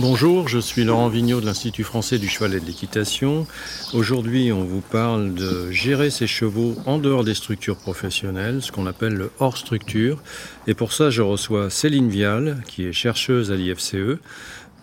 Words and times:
Bonjour, 0.00 0.46
je 0.46 0.60
suis 0.60 0.84
Laurent 0.84 1.08
Vigneault 1.08 1.40
de 1.40 1.46
l'Institut 1.46 1.82
français 1.82 2.20
du 2.20 2.28
cheval 2.28 2.54
et 2.54 2.60
de 2.60 2.66
l'équitation. 2.66 3.48
Aujourd'hui, 3.94 4.52
on 4.52 4.62
vous 4.62 4.80
parle 4.80 5.34
de 5.34 5.72
gérer 5.72 6.10
ses 6.10 6.28
chevaux 6.28 6.76
en 6.86 6.98
dehors 6.98 7.24
des 7.24 7.34
structures 7.34 7.76
professionnelles, 7.76 8.62
ce 8.62 8.70
qu'on 8.70 8.86
appelle 8.86 9.14
le 9.14 9.32
hors 9.40 9.56
structure. 9.56 10.22
Et 10.68 10.74
pour 10.74 10.92
ça, 10.92 11.10
je 11.10 11.20
reçois 11.20 11.68
Céline 11.68 12.08
Vial, 12.08 12.62
qui 12.68 12.84
est 12.84 12.92
chercheuse 12.92 13.50
à 13.50 13.56
l'IFCE, 13.56 14.20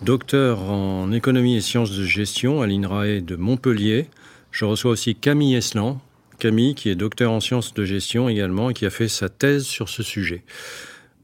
docteur 0.02 0.64
en 0.64 1.10
économie 1.14 1.56
et 1.56 1.62
sciences 1.62 1.92
de 1.92 2.04
gestion 2.04 2.62
à 2.62 2.68
l'INRAE 2.68 3.22
de 3.22 3.38
Montpellier. 3.38 4.10
Je 4.52 4.66
reçois 4.66 4.92
aussi 4.92 5.16
Camille 5.16 5.56
Eslan, 5.56 6.02
Camille 6.40 6.76
qui 6.76 6.90
est 6.90 6.96
docteur 6.96 7.32
en 7.32 7.40
sciences 7.40 7.74
de 7.74 7.86
gestion 7.86 8.28
également 8.28 8.70
et 8.70 8.74
qui 8.74 8.86
a 8.86 8.90
fait 8.90 9.08
sa 9.08 9.30
thèse 9.30 9.64
sur 9.64 9.88
ce 9.88 10.04
sujet. 10.04 10.44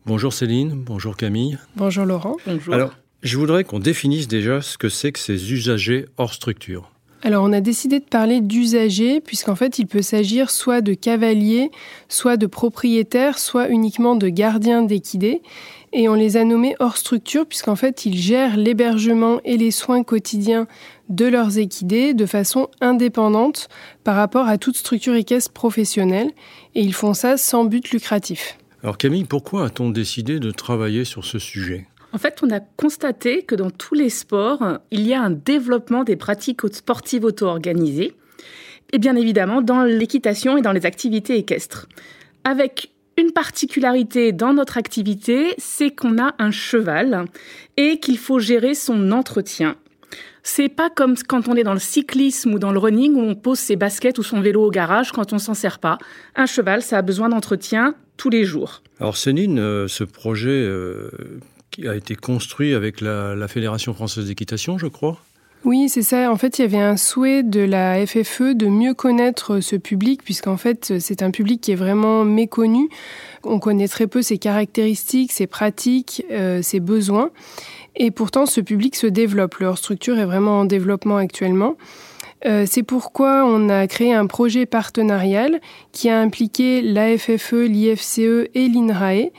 Bonjour 0.05 0.31
Céline, 0.31 0.81
bonjour 0.81 1.17
Camille. 1.17 1.59
Bonjour 1.75 2.05
Laurent. 2.05 2.37
Bonjour. 2.47 2.73
Alors, 2.73 2.93
je 3.23 3.37
voudrais 3.37 3.63
qu'on 3.63 3.79
définisse 3.79 4.27
déjà 4.27 4.61
ce 4.61 4.77
que 4.77 4.89
c'est 4.89 5.11
que 5.11 5.19
ces 5.19 5.53
usagers 5.53 6.05
hors 6.17 6.33
structure. 6.33 6.91
Alors 7.23 7.43
on 7.43 7.53
a 7.53 7.61
décidé 7.61 7.99
de 7.99 8.05
parler 8.05 8.41
d'usagers 8.41 9.21
puisqu'en 9.21 9.55
fait 9.55 9.77
il 9.77 9.85
peut 9.85 10.01
s'agir 10.01 10.49
soit 10.49 10.81
de 10.81 10.95
cavaliers, 10.95 11.69
soit 12.09 12.35
de 12.35 12.47
propriétaires, 12.47 13.37
soit 13.37 13.69
uniquement 13.69 14.15
de 14.15 14.27
gardiens 14.27 14.81
d'équidés. 14.81 15.43
Et 15.93 16.09
on 16.09 16.15
les 16.15 16.35
a 16.35 16.45
nommés 16.45 16.75
hors 16.79 16.97
structure 16.97 17.45
puisqu'en 17.45 17.75
fait 17.75 18.07
ils 18.07 18.17
gèrent 18.17 18.57
l'hébergement 18.57 19.39
et 19.45 19.57
les 19.57 19.69
soins 19.69 20.03
quotidiens 20.03 20.67
de 21.09 21.25
leurs 21.25 21.59
équidés 21.59 22.15
de 22.15 22.25
façon 22.25 22.69
indépendante 22.79 23.69
par 24.03 24.15
rapport 24.15 24.47
à 24.47 24.57
toute 24.57 24.77
structure 24.77 25.13
équestre 25.13 25.51
professionnelle. 25.51 26.31
Et 26.73 26.81
ils 26.81 26.93
font 26.93 27.13
ça 27.13 27.37
sans 27.37 27.65
but 27.65 27.91
lucratif. 27.91 28.57
Alors 28.81 28.97
Camille, 28.97 29.25
pourquoi 29.25 29.65
a-t-on 29.65 29.91
décidé 29.91 30.39
de 30.39 30.49
travailler 30.49 31.05
sur 31.05 31.23
ce 31.23 31.37
sujet? 31.37 31.85
En 32.13 32.17
fait, 32.17 32.39
on 32.43 32.49
a 32.51 32.59
constaté 32.59 33.43
que 33.43 33.55
dans 33.55 33.69
tous 33.69 33.95
les 33.95 34.09
sports, 34.09 34.79
il 34.91 35.07
y 35.07 35.13
a 35.13 35.21
un 35.21 35.29
développement 35.29 36.03
des 36.03 36.15
pratiques 36.15 36.61
sportives 36.73 37.23
auto-organisées, 37.23 38.13
et 38.91 38.99
bien 38.99 39.15
évidemment 39.15 39.61
dans 39.61 39.83
l'équitation 39.83 40.57
et 40.57 40.61
dans 40.61 40.73
les 40.73 40.85
activités 40.85 41.37
équestres. 41.37 41.87
Avec 42.43 42.91
une 43.17 43.31
particularité 43.31 44.31
dans 44.31 44.53
notre 44.53 44.77
activité, 44.77 45.53
c'est 45.57 45.91
qu'on 45.91 46.17
a 46.17 46.33
un 46.39 46.51
cheval 46.51 47.25
et 47.77 47.99
qu'il 47.99 48.17
faut 48.17 48.39
gérer 48.39 48.73
son 48.73 49.11
entretien. 49.11 49.75
C'est 50.43 50.69
pas 50.69 50.89
comme 50.89 51.15
quand 51.27 51.47
on 51.47 51.55
est 51.55 51.63
dans 51.63 51.73
le 51.73 51.79
cyclisme 51.79 52.53
ou 52.53 52.59
dans 52.59 52.71
le 52.71 52.79
running 52.79 53.13
où 53.13 53.21
on 53.21 53.35
pose 53.35 53.59
ses 53.59 53.75
baskets 53.75 54.17
ou 54.17 54.23
son 54.23 54.41
vélo 54.41 54.65
au 54.65 54.71
garage 54.71 55.11
quand 55.11 55.33
on 55.33 55.37
s'en 55.37 55.53
sert 55.53 55.77
pas. 55.77 55.99
Un 56.35 56.47
cheval, 56.47 56.81
ça 56.81 56.97
a 56.97 57.01
besoin 57.03 57.29
d'entretien 57.29 57.93
tous 58.17 58.29
les 58.29 58.43
jours. 58.43 58.81
Alors 58.99 59.17
Céline, 59.17 59.59
euh, 59.59 59.87
ce 59.87 60.03
projet 60.03 60.49
euh, 60.49 61.11
qui 61.71 61.87
a 61.87 61.95
été 61.95 62.15
construit 62.15 62.73
avec 62.73 63.01
la, 63.01 63.47
Fédération 63.47 63.93
française 63.93 64.27
d'équitation, 64.27 64.77
je 64.77 64.87
crois. 64.87 65.17
Oui, 65.63 65.89
c'est 65.89 66.01
ça. 66.01 66.31
En 66.31 66.37
fait, 66.37 66.57
il 66.57 66.63
y 66.63 66.65
avait 66.65 66.79
un 66.79 66.97
souhait 66.97 67.43
de 67.43 67.61
la 67.61 68.05
FFE 68.05 68.55
de 68.55 68.67
mieux 68.67 68.93
connaître 68.93 69.59
ce 69.59 69.75
public, 69.75 70.23
puisqu'en 70.23 70.57
fait, 70.57 70.99
c'est 70.99 71.21
un 71.21 71.29
public 71.31 71.61
qui 71.61 71.71
est 71.71 71.75
vraiment 71.75 72.25
méconnu. 72.25 72.89
On 73.43 73.59
connaît 73.59 73.87
très 73.87 74.07
peu 74.07 74.21
ses 74.21 74.37
caractéristiques, 74.37 75.31
ses 75.31 75.47
pratiques, 75.47 76.25
euh, 76.31 76.61
ses 76.61 76.79
besoins. 76.79 77.29
Et 77.95 78.09
pourtant, 78.09 78.45
ce 78.45 78.59
public 78.61 78.95
se 78.95 79.07
développe. 79.07 79.55
Leur 79.57 79.77
structure 79.77 80.17
est 80.17 80.25
vraiment 80.25 80.61
en 80.61 80.65
développement 80.65 81.17
actuellement. 81.17 81.75
Euh, 82.45 82.65
c'est 82.67 82.83
pourquoi 82.83 83.45
on 83.45 83.69
a 83.69 83.85
créé 83.85 84.13
un 84.13 84.25
projet 84.25 84.65
partenarial 84.65 85.61
qui 85.91 86.09
a 86.09 86.19
impliqué 86.19 86.81
l'AFFE, 86.81 87.67
l'IFCE 87.67 88.49
et 88.55 88.67
l'INRAE 88.67 89.29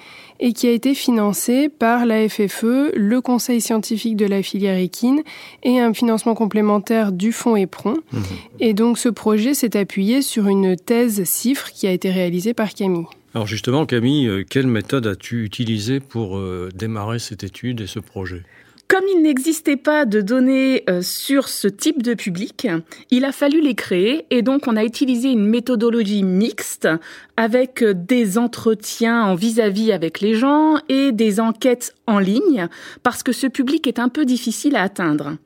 et 0.42 0.52
qui 0.52 0.66
a 0.66 0.72
été 0.72 0.94
financé 0.94 1.68
par 1.68 2.04
la 2.04 2.28
FFE, 2.28 2.90
le 2.96 3.20
conseil 3.20 3.60
scientifique 3.60 4.16
de 4.16 4.26
la 4.26 4.42
filière 4.42 4.76
équine 4.76 5.22
et 5.62 5.78
un 5.78 5.94
financement 5.94 6.34
complémentaire 6.34 7.12
du 7.12 7.30
fonds 7.30 7.54
EPRON. 7.54 7.94
Mmh. 8.12 8.18
Et 8.58 8.74
donc 8.74 8.98
ce 8.98 9.08
projet 9.08 9.54
s'est 9.54 9.76
appuyé 9.76 10.20
sur 10.20 10.48
une 10.48 10.74
thèse 10.74 11.22
CIFRE 11.22 11.70
qui 11.70 11.86
a 11.86 11.92
été 11.92 12.10
réalisée 12.10 12.54
par 12.54 12.74
Camille. 12.74 13.06
Alors 13.34 13.46
justement, 13.46 13.86
Camille, 13.86 14.26
euh, 14.26 14.44
quelle 14.48 14.66
méthode 14.66 15.06
as-tu 15.06 15.44
utilisée 15.44 16.00
pour 16.00 16.36
euh, 16.36 16.70
démarrer 16.74 17.20
cette 17.20 17.44
étude 17.44 17.80
et 17.80 17.86
ce 17.86 18.00
projet? 18.00 18.42
Comme 18.88 19.04
il 19.16 19.22
n'existait 19.22 19.76
pas 19.76 20.04
de 20.04 20.20
données 20.20 20.84
euh, 20.90 21.00
sur 21.00 21.48
ce 21.48 21.66
type 21.66 22.02
de 22.02 22.12
public, 22.12 22.68
il 23.10 23.24
a 23.24 23.32
fallu 23.32 23.60
les 23.62 23.74
créer 23.74 24.26
et 24.30 24.42
donc 24.42 24.66
on 24.66 24.76
a 24.76 24.84
utilisé 24.84 25.30
une 25.30 25.46
méthodologie 25.46 26.22
mixte 26.22 26.88
avec 27.36 27.82
euh, 27.82 27.94
des 27.94 28.36
entretiens 28.36 29.22
en 29.24 29.34
vis-à-vis 29.34 29.92
avec 29.92 30.20
les 30.20 30.34
gens 30.34 30.76
et 30.90 31.10
des 31.12 31.40
enquêtes 31.40 31.94
en 32.06 32.18
ligne 32.18 32.68
parce 33.02 33.22
que 33.22 33.32
ce 33.32 33.46
public 33.46 33.86
est 33.86 33.98
un 33.98 34.10
peu 34.10 34.26
difficile 34.26 34.76
à 34.76 34.82
atteindre. 34.82 35.38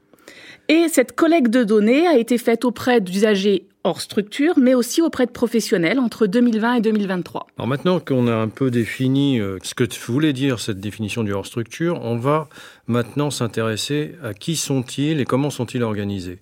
Et 0.69 0.89
cette 0.89 1.13
collecte 1.13 1.51
de 1.51 1.63
données 1.63 2.07
a 2.07 2.19
été 2.19 2.39
faite 2.39 2.65
auprès 2.65 3.01
d'usagers 3.01 3.67
hors 3.87 4.01
structure, 4.01 4.59
mais 4.59 4.75
aussi 4.75 5.01
auprès 5.01 5.27
de 5.27 5.31
professionnels 5.31 5.99
entre 5.99 6.27
2020 6.27 6.75
et 6.75 6.81
2023. 6.81 7.47
Alors 7.57 7.69
maintenant 7.69 8.01
qu'on 8.01 8.27
a 8.27 8.35
un 8.35 8.49
peu 8.49 8.71
défini 8.71 9.41
euh, 9.41 9.59
ce 9.63 9.75
que 9.75 9.85
voulait 10.07 10.33
dire 10.33 10.61
cette 10.61 10.81
définition 10.81 11.23
du 11.23 11.33
hors 11.33 11.47
structure, 11.47 12.01
on 12.03 12.17
va 12.17 12.49
maintenant 12.87 13.31
s'intéresser 13.31 14.17
à 14.23 14.35
qui 14.35 14.57
sont-ils 14.57 15.21
et 15.21 15.25
comment 15.25 15.51
sont-ils 15.51 15.83
organisés. 15.83 16.41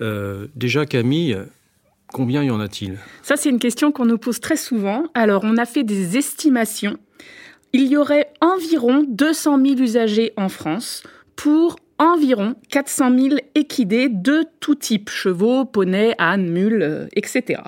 Euh, 0.00 0.46
déjà 0.56 0.86
Camille, 0.86 1.36
combien 2.12 2.42
y 2.42 2.50
en 2.50 2.60
a-t-il? 2.60 2.98
Ça 3.22 3.36
c'est 3.36 3.50
une 3.50 3.58
question 3.58 3.92
qu'on 3.92 4.06
nous 4.06 4.18
pose 4.18 4.40
très 4.40 4.56
souvent. 4.56 5.04
Alors 5.14 5.42
on 5.44 5.58
a 5.58 5.66
fait 5.66 5.84
des 5.84 6.16
estimations. 6.16 6.96
Il 7.74 7.86
y 7.86 7.98
aurait 7.98 8.32
environ 8.40 9.04
200 9.06 9.58
000 9.62 9.80
usagers 9.80 10.32
en 10.38 10.48
France 10.48 11.02
pour 11.36 11.76
environ 11.98 12.54
400 12.70 13.18
000 13.18 13.36
équidés 13.54 14.08
de 14.08 14.44
tout 14.60 14.74
type, 14.74 15.10
chevaux, 15.10 15.64
poneys, 15.64 16.14
ânes, 16.18 16.48
mules, 16.48 16.82
euh, 16.82 17.06
etc. 17.14 17.60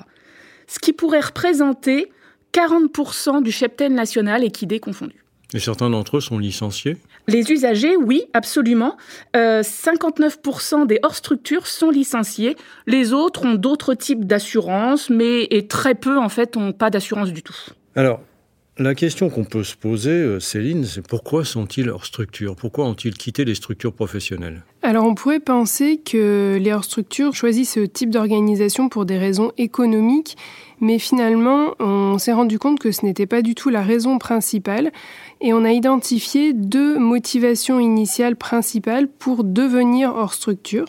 Ce 0.67 0.79
qui 0.79 0.93
pourrait 0.93 1.19
représenter 1.19 2.11
40% 2.53 3.43
du 3.43 3.51
cheptel 3.51 3.93
national 3.93 4.43
équidé 4.43 4.79
confondu. 4.79 5.15
Et 5.53 5.59
certains 5.59 5.89
d'entre 5.89 6.17
eux 6.17 6.21
sont 6.21 6.39
licenciés? 6.39 6.97
Les 7.27 7.51
usagers, 7.51 7.97
oui, 7.97 8.23
absolument. 8.33 8.95
59% 9.33 10.81
euh, 10.81 10.85
des 10.85 10.99
hors-structures 11.03 11.67
sont 11.67 11.89
licenciés. 11.89 12.55
Les 12.87 13.11
autres 13.11 13.45
ont 13.45 13.55
d'autres 13.55 13.93
types 13.93 14.25
d'assurance, 14.25 15.09
mais 15.09 15.43
et 15.49 15.67
très 15.67 15.93
peu, 15.93 16.17
en 16.17 16.29
fait, 16.29 16.55
n'ont 16.55 16.71
pas 16.71 16.89
d'assurance 16.89 17.31
du 17.33 17.43
tout. 17.43 17.55
Alors, 17.95 18.21
la 18.81 18.95
question 18.95 19.29
qu'on 19.29 19.43
peut 19.43 19.63
se 19.63 19.75
poser, 19.75 20.11
euh, 20.11 20.39
Céline, 20.39 20.85
c'est 20.85 21.05
pourquoi 21.05 21.45
sont-ils 21.45 21.89
hors 21.89 22.05
structure? 22.05 22.55
Pourquoi 22.55 22.85
ont-ils 22.85 23.13
quitté 23.13 23.45
les 23.45 23.55
structures 23.55 23.93
professionnelles? 23.93 24.63
Alors 24.81 25.05
on 25.05 25.15
pourrait 25.15 25.39
penser 25.39 25.97
que 25.97 26.57
les 26.59 26.73
hors 26.73 26.83
structures 26.83 27.33
choisissent 27.33 27.73
ce 27.73 27.81
type 27.81 28.09
d'organisation 28.09 28.89
pour 28.89 29.05
des 29.05 29.17
raisons 29.17 29.51
économiques, 29.57 30.37
mais 30.79 30.99
finalement 30.99 31.75
on 31.79 32.17
s'est 32.17 32.33
rendu 32.33 32.57
compte 32.57 32.79
que 32.79 32.91
ce 32.91 33.05
n'était 33.05 33.27
pas 33.27 33.41
du 33.41 33.53
tout 33.55 33.69
la 33.69 33.83
raison 33.83 34.17
principale 34.17 34.91
et 35.39 35.53
on 35.53 35.63
a 35.63 35.71
identifié 35.71 36.53
deux 36.53 36.97
motivations 36.97 37.79
initiales 37.79 38.35
principales 38.35 39.07
pour 39.07 39.43
devenir 39.43 40.13
hors 40.15 40.33
structure. 40.33 40.85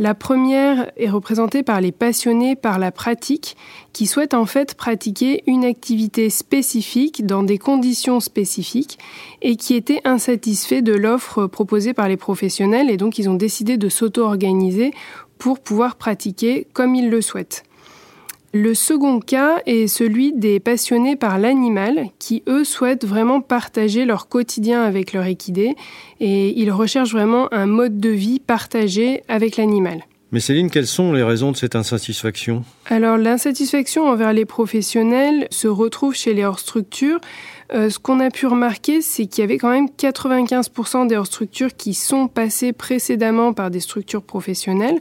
La 0.00 0.14
première 0.14 0.90
est 0.96 1.10
représentée 1.10 1.62
par 1.62 1.82
les 1.82 1.92
passionnés 1.92 2.56
par 2.56 2.78
la 2.78 2.90
pratique 2.90 3.54
qui 3.92 4.06
souhaitent 4.06 4.32
en 4.32 4.46
fait 4.46 4.74
pratiquer 4.74 5.42
une 5.46 5.62
activité 5.62 6.30
spécifique 6.30 7.26
dans 7.26 7.42
des 7.42 7.58
conditions 7.58 8.18
spécifiques 8.18 8.98
et 9.42 9.56
qui 9.56 9.74
étaient 9.74 10.00
insatisfaits 10.06 10.80
de 10.80 10.94
l'offre 10.94 11.46
proposée 11.46 11.92
par 11.92 12.08
les 12.08 12.16
professionnels 12.16 12.88
et 12.88 12.96
donc 12.96 13.18
ils 13.18 13.28
ont 13.28 13.34
décidé 13.34 13.76
de 13.76 13.90
s'auto-organiser 13.90 14.94
pour 15.36 15.60
pouvoir 15.60 15.96
pratiquer 15.96 16.66
comme 16.72 16.94
ils 16.94 17.10
le 17.10 17.20
souhaitent. 17.20 17.64
Le 18.52 18.74
second 18.74 19.20
cas 19.20 19.60
est 19.66 19.86
celui 19.86 20.32
des 20.32 20.58
passionnés 20.58 21.14
par 21.14 21.38
l'animal 21.38 22.06
qui, 22.18 22.42
eux, 22.48 22.64
souhaitent 22.64 23.04
vraiment 23.04 23.40
partager 23.40 24.04
leur 24.04 24.28
quotidien 24.28 24.82
avec 24.82 25.12
leur 25.12 25.24
équidé 25.26 25.76
et 26.18 26.60
ils 26.60 26.72
recherchent 26.72 27.12
vraiment 27.12 27.52
un 27.54 27.66
mode 27.66 28.00
de 28.00 28.10
vie 28.10 28.40
partagé 28.40 29.22
avec 29.28 29.56
l'animal. 29.56 30.02
Mais 30.32 30.38
Céline, 30.40 30.70
quelles 30.70 30.86
sont 30.86 31.12
les 31.12 31.24
raisons 31.24 31.50
de 31.50 31.56
cette 31.56 31.74
insatisfaction? 31.74 32.64
Alors 32.86 33.16
l'insatisfaction 33.16 34.06
envers 34.06 34.32
les 34.32 34.44
professionnels 34.44 35.48
se 35.50 35.66
retrouve 35.66 36.14
chez 36.14 36.34
les 36.34 36.44
hors-structures 36.44 37.20
ce 37.72 37.98
qu'on 38.00 38.18
a 38.18 38.30
pu 38.30 38.46
remarquer, 38.46 39.00
c'est 39.00 39.26
qu'il 39.26 39.42
y 39.42 39.44
avait 39.44 39.58
quand 39.58 39.70
même 39.70 39.86
95% 39.86 41.06
des 41.06 41.20
structures 41.24 41.74
qui 41.76 41.94
sont 41.94 42.26
passées 42.26 42.72
précédemment 42.72 43.52
par 43.52 43.70
des 43.70 43.78
structures 43.78 44.22
professionnelles, 44.22 44.98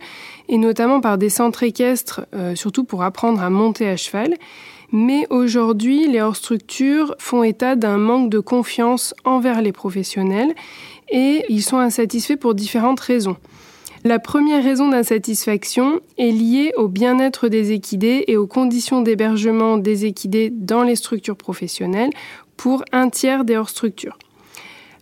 et 0.49 0.57
notamment 0.57 1.01
par 1.01 1.17
des 1.17 1.29
centres 1.29 1.63
équestres, 1.63 2.21
surtout 2.53 2.83
pour 2.83 3.01
apprendre 3.01 3.41
à 3.41 3.49
monter 3.49 3.89
à 3.89 3.97
cheval. 3.97 4.35
Mais 4.91 5.25
aujourd'hui, 5.31 6.07
les 6.07 6.21
hors-structures 6.21 7.15
font 7.17 7.43
état 7.43 7.75
d'un 7.75 7.97
manque 7.97 8.29
de 8.29 8.39
confiance 8.39 9.15
envers 9.23 9.61
les 9.61 9.71
professionnels 9.71 10.53
et 11.11 11.45
ils 11.49 11.63
sont 11.63 11.77
insatisfaits 11.77 12.37
pour 12.37 12.53
différentes 12.53 12.99
raisons. 12.99 13.37
La 14.05 14.17
première 14.17 14.63
raison 14.63 14.87
d'insatisfaction 14.87 15.99
est 16.17 16.31
liée 16.31 16.71
au 16.77 16.87
bien-être 16.87 17.49
des 17.49 17.73
équidés 17.73 18.23
et 18.27 18.37
aux 18.37 18.47
conditions 18.47 19.01
d'hébergement 19.01 19.77
des 19.77 20.05
équidés 20.05 20.51
dans 20.51 20.83
les 20.83 20.95
structures 20.95 21.35
professionnelles 21.35 22.11
pour 22.55 22.85
un 22.93 23.09
tiers 23.09 23.43
des 23.43 23.57
hors-structures. 23.57 24.17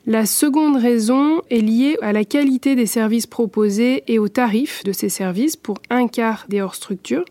La 0.07 0.25
seconde 0.25 0.77
raison 0.77 1.41
est 1.51 1.59
liée 1.59 1.97
à 2.01 2.11
la 2.11 2.23
qualité 2.23 2.75
des 2.75 2.87
services 2.87 3.27
proposés 3.27 4.03
et 4.07 4.17
aux 4.17 4.29
tarifs 4.29 4.83
de 4.83 4.93
ces 4.93 5.09
services 5.09 5.57
pour 5.57 5.77
un 5.91 6.07
quart 6.07 6.45
des 6.49 6.61
hors-structures. 6.61 7.25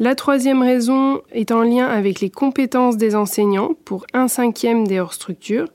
La 0.00 0.16
troisième 0.16 0.62
raison 0.62 1.20
est 1.30 1.52
en 1.52 1.62
lien 1.62 1.86
avec 1.86 2.20
les 2.20 2.30
compétences 2.30 2.96
des 2.96 3.14
enseignants 3.14 3.76
pour 3.84 4.06
un 4.12 4.26
cinquième 4.26 4.88
des 4.88 4.98
hors-structures. 4.98 5.68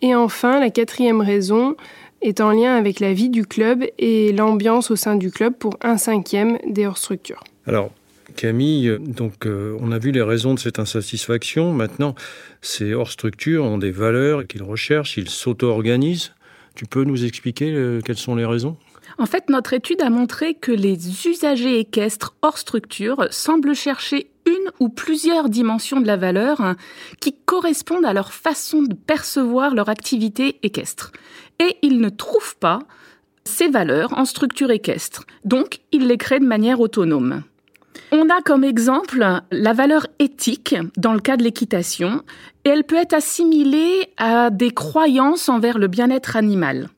Et 0.00 0.14
enfin, 0.14 0.58
la 0.58 0.70
quatrième 0.70 1.20
raison 1.20 1.76
est 2.22 2.40
en 2.40 2.50
lien 2.50 2.76
avec 2.76 3.00
la 3.00 3.12
vie 3.12 3.28
du 3.28 3.46
club 3.46 3.84
et 3.98 4.32
l'ambiance 4.32 4.90
au 4.90 4.96
sein 4.96 5.16
du 5.16 5.30
club 5.30 5.54
pour 5.54 5.76
un 5.82 5.96
cinquième 5.96 6.58
des 6.66 6.86
hors-structures. 6.86 7.42
Alors, 7.66 7.90
Camille, 8.36 8.98
donc 9.00 9.46
euh, 9.46 9.76
on 9.80 9.90
a 9.92 9.98
vu 9.98 10.10
les 10.10 10.22
raisons 10.22 10.54
de 10.54 10.58
cette 10.58 10.78
insatisfaction. 10.78 11.72
Maintenant, 11.72 12.14
ces 12.60 12.94
hors-structures 12.94 13.64
ont 13.64 13.78
des 13.78 13.90
valeurs 13.90 14.46
qu'ils 14.46 14.62
recherchent, 14.62 15.16
ils 15.16 15.30
s'auto-organisent. 15.30 16.32
Tu 16.74 16.86
peux 16.86 17.04
nous 17.04 17.24
expliquer 17.24 17.72
euh, 17.72 18.00
quelles 18.04 18.18
sont 18.18 18.36
les 18.36 18.44
raisons? 18.44 18.76
En 19.16 19.26
fait, 19.26 19.48
notre 19.48 19.72
étude 19.72 20.02
a 20.02 20.10
montré 20.10 20.54
que 20.54 20.70
les 20.70 21.26
usagers 21.26 21.80
équestres 21.80 22.36
hors 22.42 22.58
structure 22.58 23.26
semblent 23.30 23.74
chercher 23.74 24.30
une 24.46 24.70
ou 24.78 24.88
plusieurs 24.88 25.48
dimensions 25.48 26.00
de 26.00 26.06
la 26.06 26.16
valeur 26.16 26.60
hein, 26.60 26.76
qui 27.20 27.34
correspondent 27.44 28.04
à 28.04 28.12
leur 28.12 28.32
façon 28.32 28.82
de 28.82 28.94
percevoir 28.94 29.74
leur 29.74 29.88
activité 29.88 30.58
équestre. 30.62 31.12
Et 31.60 31.76
ils 31.82 32.00
ne 32.00 32.08
trouvent 32.08 32.56
pas 32.56 32.80
ces 33.44 33.68
valeurs 33.68 34.16
en 34.16 34.24
structure 34.24 34.70
équestre. 34.70 35.24
Donc, 35.44 35.80
ils 35.92 36.06
les 36.06 36.18
créent 36.18 36.40
de 36.40 36.46
manière 36.46 36.80
autonome. 36.80 37.42
On 38.12 38.28
a 38.28 38.40
comme 38.42 38.64
exemple 38.64 39.24
la 39.50 39.72
valeur 39.72 40.06
éthique 40.18 40.76
dans 40.96 41.14
le 41.14 41.20
cas 41.20 41.36
de 41.36 41.42
l'équitation, 41.42 42.22
et 42.64 42.70
elle 42.70 42.84
peut 42.84 42.96
être 42.96 43.14
assimilée 43.14 44.08
à 44.18 44.50
des 44.50 44.70
croyances 44.70 45.48
envers 45.48 45.78
le 45.78 45.88
bien-être 45.88 46.36
animal. 46.36 46.88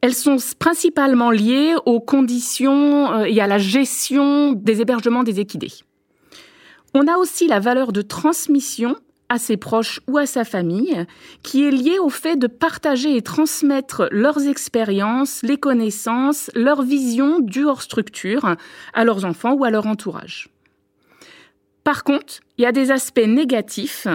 Elles 0.00 0.14
sont 0.14 0.36
principalement 0.58 1.30
liées 1.30 1.74
aux 1.84 2.00
conditions 2.00 3.12
euh, 3.12 3.24
et 3.24 3.40
à 3.40 3.46
la 3.46 3.58
gestion 3.58 4.52
des 4.52 4.80
hébergements 4.80 5.24
des 5.24 5.40
équidés. 5.40 5.72
On 6.94 7.08
a 7.08 7.16
aussi 7.16 7.48
la 7.48 7.60
valeur 7.60 7.92
de 7.92 8.02
transmission 8.02 8.96
à 9.28 9.38
ses 9.38 9.56
proches 9.56 10.00
ou 10.06 10.18
à 10.18 10.26
sa 10.26 10.44
famille, 10.44 11.04
qui 11.42 11.64
est 11.64 11.70
liée 11.70 11.98
au 11.98 12.08
fait 12.08 12.36
de 12.36 12.46
partager 12.46 13.16
et 13.16 13.22
transmettre 13.22 14.08
leurs 14.10 14.46
expériences, 14.46 15.40
les 15.42 15.56
connaissances, 15.56 16.50
leur 16.54 16.82
vision 16.82 17.40
du 17.40 17.64
hors 17.64 17.82
structure 17.82 18.56
à 18.94 19.04
leurs 19.04 19.24
enfants 19.24 19.54
ou 19.54 19.64
à 19.64 19.70
leur 19.70 19.86
entourage. 19.86 20.48
Par 21.84 22.02
contre, 22.02 22.40
il 22.58 22.62
y 22.62 22.66
a 22.66 22.72
des 22.72 22.90
aspects 22.90 23.26
négatifs, 23.26 24.08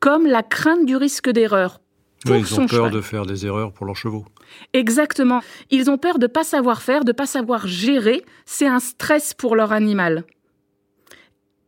comme 0.00 0.26
la 0.26 0.42
crainte 0.42 0.86
du 0.86 0.96
risque 0.96 1.28
d'erreur. 1.28 1.80
Oui, 2.26 2.40
ils 2.40 2.60
ont 2.60 2.66
peur 2.66 2.90
de 2.90 3.00
faire 3.00 3.26
des 3.26 3.46
erreurs 3.46 3.72
pour 3.72 3.86
leurs 3.86 3.96
chevaux. 3.96 4.24
Exactement. 4.72 5.40
Ils 5.70 5.90
ont 5.90 5.98
peur 5.98 6.18
de 6.18 6.26
pas 6.26 6.42
savoir 6.42 6.82
faire, 6.82 7.04
de 7.04 7.12
pas 7.12 7.26
savoir 7.26 7.66
gérer. 7.66 8.24
C'est 8.46 8.66
un 8.66 8.80
stress 8.80 9.34
pour 9.34 9.56
leur 9.56 9.72
animal. 9.72 10.24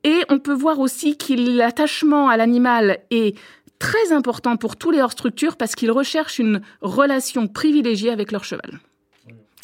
Et 0.04 0.20
on 0.28 0.38
peut 0.38 0.54
voir 0.54 0.78
aussi 0.78 1.16
que 1.16 1.34
l'attachement 1.34 2.28
à 2.28 2.36
l'animal 2.36 3.00
est 3.10 3.36
très 3.78 4.12
important 4.12 4.56
pour 4.56 4.76
tous 4.76 4.90
les 4.90 5.00
hors-structures 5.00 5.56
parce 5.56 5.74
qu'ils 5.74 5.90
recherchent 5.90 6.38
une 6.38 6.60
relation 6.80 7.48
privilégiée 7.48 8.10
avec 8.10 8.32
leur 8.32 8.44
cheval. 8.44 8.80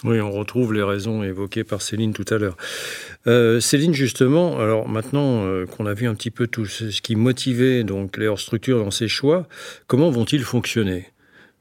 Oui, 0.04 0.20
on 0.20 0.30
retrouve 0.30 0.74
les 0.74 0.82
raisons 0.82 1.22
évoquées 1.22 1.64
par 1.64 1.80
Céline 1.80 2.12
tout 2.12 2.24
à 2.28 2.36
l'heure. 2.36 2.56
Euh, 3.26 3.60
Céline, 3.60 3.94
justement, 3.94 4.58
alors 4.58 4.88
maintenant 4.88 5.46
euh, 5.46 5.64
qu'on 5.64 5.86
a 5.86 5.94
vu 5.94 6.06
un 6.06 6.14
petit 6.14 6.30
peu 6.30 6.46
tout 6.46 6.66
ce 6.66 7.00
qui 7.00 7.16
motivait 7.16 7.82
donc 7.82 8.18
les 8.18 8.26
hors-structures 8.26 8.78
dans 8.78 8.90
ces 8.90 9.08
choix, 9.08 9.48
comment 9.86 10.10
vont-ils 10.10 10.44
fonctionner? 10.44 11.08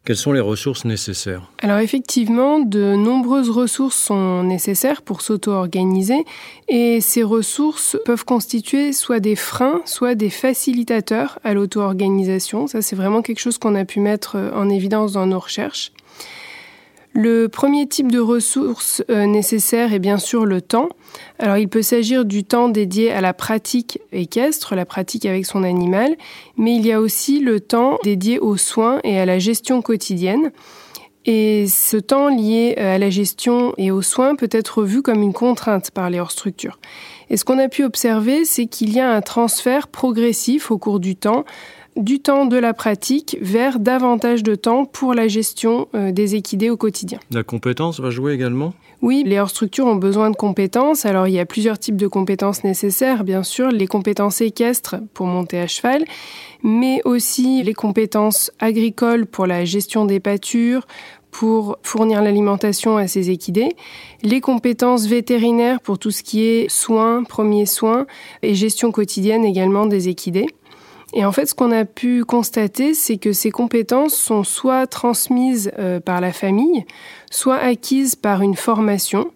Quelles 0.06 0.16
sont 0.16 0.32
les 0.32 0.40
ressources 0.40 0.86
nécessaires? 0.86 1.42
Alors 1.62 1.80
effectivement, 1.80 2.60
de 2.60 2.96
nombreuses 2.96 3.50
ressources 3.50 3.98
sont 3.98 4.44
nécessaires 4.44 5.02
pour 5.02 5.22
s'auto-organiser 5.22 6.24
et 6.68 7.02
ces 7.02 7.24
ressources 7.24 7.98
peuvent 8.06 8.24
constituer 8.24 8.94
soit 8.94 9.20
des 9.20 9.36
freins, 9.36 9.82
soit 9.86 10.16
des 10.16 10.30
facilitateurs 10.30 11.40
à 11.44 11.54
l'auto-organisation. 11.54 12.68
Ça, 12.68 12.82
c'est 12.82 12.96
vraiment 12.96 13.22
quelque 13.22 13.40
chose 13.40 13.58
qu'on 13.58 13.76
a 13.76 13.86
pu 13.86 14.00
mettre 14.00 14.38
en 14.56 14.70
évidence 14.70 15.14
dans 15.14 15.26
nos 15.26 15.40
recherches. 15.40 15.92
Le 17.18 17.48
premier 17.48 17.88
type 17.88 18.12
de 18.12 18.20
ressources 18.20 19.02
euh, 19.10 19.26
nécessaires 19.26 19.94
est 19.94 20.00
bien 20.00 20.18
sûr 20.18 20.46
le 20.46 20.60
temps. 20.60 20.90
Alors 21.40 21.56
il 21.56 21.70
peut 21.70 21.82
s'agir 21.82 22.26
du 22.26 22.44
temps 22.44 22.68
dédié 22.68 23.10
à 23.10 23.22
la 23.22 23.34
pratique 23.34 24.02
équestre, 24.12 24.76
la 24.76 24.86
pratique 24.86 25.26
avec 25.26 25.46
son 25.46 25.64
animal, 25.64 26.18
mais 26.58 26.76
il 26.76 26.86
y 26.86 26.92
a 26.92 27.00
aussi 27.00 27.40
le 27.40 27.62
temps 27.62 28.00
dédié 28.04 28.38
aux 28.38 28.58
soins 28.58 29.00
et 29.06 29.18
à 29.18 29.26
la 29.26 29.40
gestion 29.40 29.82
quotidienne. 29.82 30.52
Et 31.26 31.68
ce 31.68 31.96
temps 31.96 32.28
lié 32.28 32.76
euh, 32.78 32.96
à 32.96 32.98
la 32.98 33.10
gestion 33.10 33.74
et 33.78 33.92
aux 33.92 34.02
soins 34.02 34.36
peut 34.36 34.50
être 34.52 34.84
vu 34.84 35.02
comme 35.02 35.24
une 35.24 35.34
contrainte 35.34 35.92
par 35.92 36.10
les 36.10 36.20
hors-structures. 36.20 36.80
Et 37.30 37.38
ce 37.38 37.46
qu'on 37.46 37.60
a 37.60 37.70
pu 37.70 37.86
observer, 37.86 38.44
c'est 38.44 38.66
qu'il 38.66 38.92
y 38.92 39.00
a 39.00 39.10
un 39.10 39.22
transfert 39.22 39.88
progressif 39.88 40.70
au 40.70 40.78
cours 40.78 41.00
du 41.00 41.16
temps 41.16 41.46
du 41.96 42.20
temps 42.20 42.46
de 42.46 42.58
la 42.58 42.74
pratique 42.74 43.38
vers 43.42 43.80
davantage 43.80 44.44
de 44.44 44.56
temps 44.56 44.86
pour 44.86 45.14
la 45.14 45.28
gestion 45.28 45.88
euh, 45.96 46.12
des 46.12 46.36
équidés 46.36 46.70
au 46.70 46.78
quotidien. 46.78 47.20
La 47.32 47.44
compétence 47.44 48.00
va 48.00 48.10
jouer 48.10 48.34
également? 48.34 48.74
Oui, 49.02 49.24
les 49.26 49.40
hors-structures 49.40 49.86
ont 49.86 49.96
besoin 49.96 50.30
de 50.30 50.36
compétences. 50.36 51.06
Alors 51.06 51.28
il 51.28 51.34
y 51.34 51.40
a 51.40 51.46
plusieurs 51.46 51.78
types 51.78 51.98
de 51.98 52.08
compétences 52.08 52.64
nécessaires, 52.64 53.24
bien 53.24 53.44
sûr, 53.44 53.70
les 53.70 53.88
compétences 53.88 54.42
équestres 54.42 54.96
pour 55.14 55.28
monter 55.28 55.60
à 55.60 55.68
cheval, 55.68 56.06
mais 56.64 57.02
aussi 57.06 57.64
les 57.64 57.74
compétences 57.74 58.52
agricoles 58.60 59.26
pour 59.26 59.46
la 59.46 59.64
gestion 59.66 60.06
des 60.06 60.20
pâtures, 60.20 60.88
pour 61.32 61.78
fournir 61.84 62.22
l'alimentation 62.22 62.96
à 62.96 63.08
ces 63.08 63.30
équidés, 63.30 63.76
les 64.24 64.40
compétences 64.40 65.06
vétérinaires 65.06 65.82
pour 65.82 66.00
tout 66.00 66.12
ce 66.12 66.24
qui 66.24 66.46
est 66.46 66.70
soins, 66.70 67.24
premiers 67.24 67.66
soins 67.66 68.08
et 68.42 68.56
gestion 68.56 68.92
quotidienne 68.92 69.44
également 69.44 69.86
des 69.86 70.08
équidés. 70.08 70.46
Et 71.18 71.24
en 71.24 71.32
fait, 71.32 71.46
ce 71.46 71.56
qu'on 71.56 71.72
a 71.72 71.86
pu 71.86 72.26
constater, 72.26 72.94
c'est 72.94 73.16
que 73.16 73.32
ces 73.32 73.50
compétences 73.50 74.14
sont 74.14 74.44
soit 74.44 74.86
transmises 74.86 75.72
euh, 75.80 76.02
par 76.02 76.20
la 76.20 76.34
famille, 76.34 76.86
soit 77.32 77.56
acquises 77.56 78.16
par 78.16 78.42
une 78.42 78.56
formation, 78.56 79.32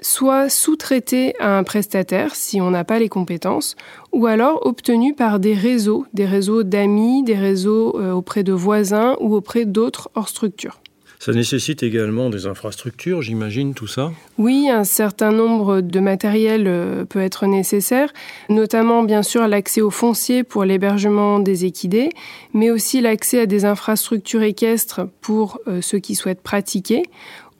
soit 0.00 0.48
sous-traitées 0.48 1.34
à 1.38 1.58
un 1.58 1.64
prestataire 1.64 2.34
si 2.34 2.62
on 2.62 2.70
n'a 2.70 2.84
pas 2.84 2.98
les 2.98 3.10
compétences, 3.10 3.76
ou 4.12 4.24
alors 4.26 4.64
obtenues 4.66 5.14
par 5.14 5.38
des 5.38 5.52
réseaux, 5.52 6.06
des 6.14 6.24
réseaux 6.24 6.62
d'amis, 6.62 7.22
des 7.22 7.36
réseaux 7.36 7.94
euh, 8.00 8.12
auprès 8.12 8.42
de 8.42 8.54
voisins 8.54 9.14
ou 9.20 9.34
auprès 9.34 9.66
d'autres 9.66 10.10
hors 10.14 10.30
structure. 10.30 10.81
Ça 11.24 11.30
nécessite 11.30 11.84
également 11.84 12.30
des 12.30 12.46
infrastructures, 12.46 13.22
j'imagine, 13.22 13.74
tout 13.74 13.86
ça 13.86 14.10
Oui, 14.38 14.68
un 14.68 14.82
certain 14.82 15.30
nombre 15.30 15.80
de 15.80 16.00
matériel 16.00 16.64
euh, 16.66 17.04
peut 17.04 17.20
être 17.20 17.46
nécessaire, 17.46 18.12
notamment 18.48 19.04
bien 19.04 19.22
sûr 19.22 19.46
l'accès 19.46 19.82
au 19.82 19.90
foncier 19.90 20.42
pour 20.42 20.64
l'hébergement 20.64 21.38
des 21.38 21.64
équidés, 21.64 22.08
mais 22.54 22.72
aussi 22.72 23.00
l'accès 23.00 23.42
à 23.42 23.46
des 23.46 23.64
infrastructures 23.64 24.42
équestres 24.42 25.02
pour 25.20 25.60
euh, 25.68 25.80
ceux 25.80 26.00
qui 26.00 26.16
souhaitent 26.16 26.42
pratiquer, 26.42 27.04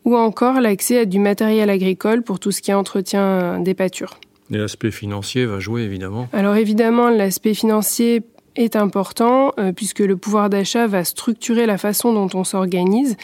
ou 0.04 0.16
encore 0.16 0.60
l'accès 0.60 0.98
à 0.98 1.04
du 1.04 1.20
matériel 1.20 1.70
agricole 1.70 2.24
pour 2.24 2.40
tout 2.40 2.50
ce 2.50 2.62
qui 2.62 2.72
est 2.72 2.74
entretien 2.74 3.60
des 3.60 3.74
pâtures. 3.74 4.18
Et 4.52 4.58
l'aspect 4.58 4.90
financier 4.90 5.46
va 5.46 5.60
jouer 5.60 5.82
évidemment 5.82 6.28
Alors 6.32 6.56
évidemment, 6.56 7.10
l'aspect 7.10 7.54
financier 7.54 8.22
est 8.56 8.76
important 8.76 9.52
euh, 9.58 9.72
puisque 9.72 10.00
le 10.00 10.16
pouvoir 10.16 10.50
d'achat 10.50 10.86
va 10.86 11.04
structurer 11.04 11.66
la 11.66 11.78
façon 11.78 12.12
dont 12.12 12.28
on 12.34 12.44
s'organise. 12.44 13.16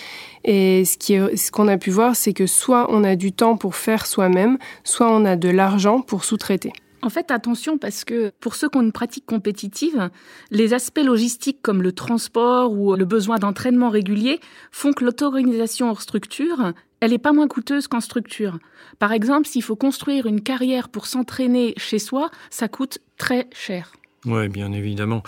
Et 0.45 0.85
ce 0.85 0.97
qu'on 0.97 1.37
ce 1.37 1.51
qu'on 1.51 1.69
a 1.69 1.79
pu 1.79 1.91
voir, 1.91 2.17
c'est 2.17 2.33
que 2.33 2.47
soit 2.47 2.87
on 2.91 3.05
a 3.05 3.17
du 3.17 3.33
temps 3.33 3.57
pour 3.57 3.77
faire 3.77 4.07
soi-même, 4.07 4.59
soit 4.85 5.11
on 5.11 5.25
a 5.25 5.37
de 5.37 5.49
l'argent 5.49 6.01
pour 6.01 6.25
sous-traiter. 6.25 6.73
En 7.01 7.11
fait, 7.11 7.31
attention 7.31 7.79
parce 7.79 8.05
que 8.05 8.33
pour 8.41 8.57
ceux 8.57 8.69
qui 8.69 8.77
ont 8.77 8.83
une 8.83 8.93
pratique 8.93 9.25
compétitive, 9.25 10.11
les 10.51 10.75
aspects 10.75 11.03
logistiques 11.05 11.63
comme 11.63 11.83
le 11.83 11.93
transport 11.93 12.73
ou 12.73 12.97
le 12.97 13.05
besoin 13.05 13.37
d'entraînement 13.37 13.89
régulier 13.89 14.41
font 14.73 14.93
que 14.93 15.05
l'auto-organisation 15.05 15.91
hors 15.91 16.03
structure, 16.03 16.73
elle 17.01 17.13
est 17.13 17.19
pas 17.19 17.33
moins 17.33 17.47
coûteuse 17.47 17.87
qu'en 17.87 18.01
structure. 18.01 18.59
Par 18.99 19.13
exemple, 19.13 19.47
s'il 19.47 19.63
faut 19.63 19.77
construire 19.77 20.27
une 20.27 20.41
carrière 20.41 20.89
pour 20.89 21.07
s'entraîner 21.07 21.75
chez 21.77 22.01
soi, 22.01 22.31
ça 22.51 22.67
coûte 22.67 22.99
très 23.17 23.47
cher. 23.53 23.93
Oui, 24.25 24.49
bien 24.49 24.73
évidemment. 24.73 25.23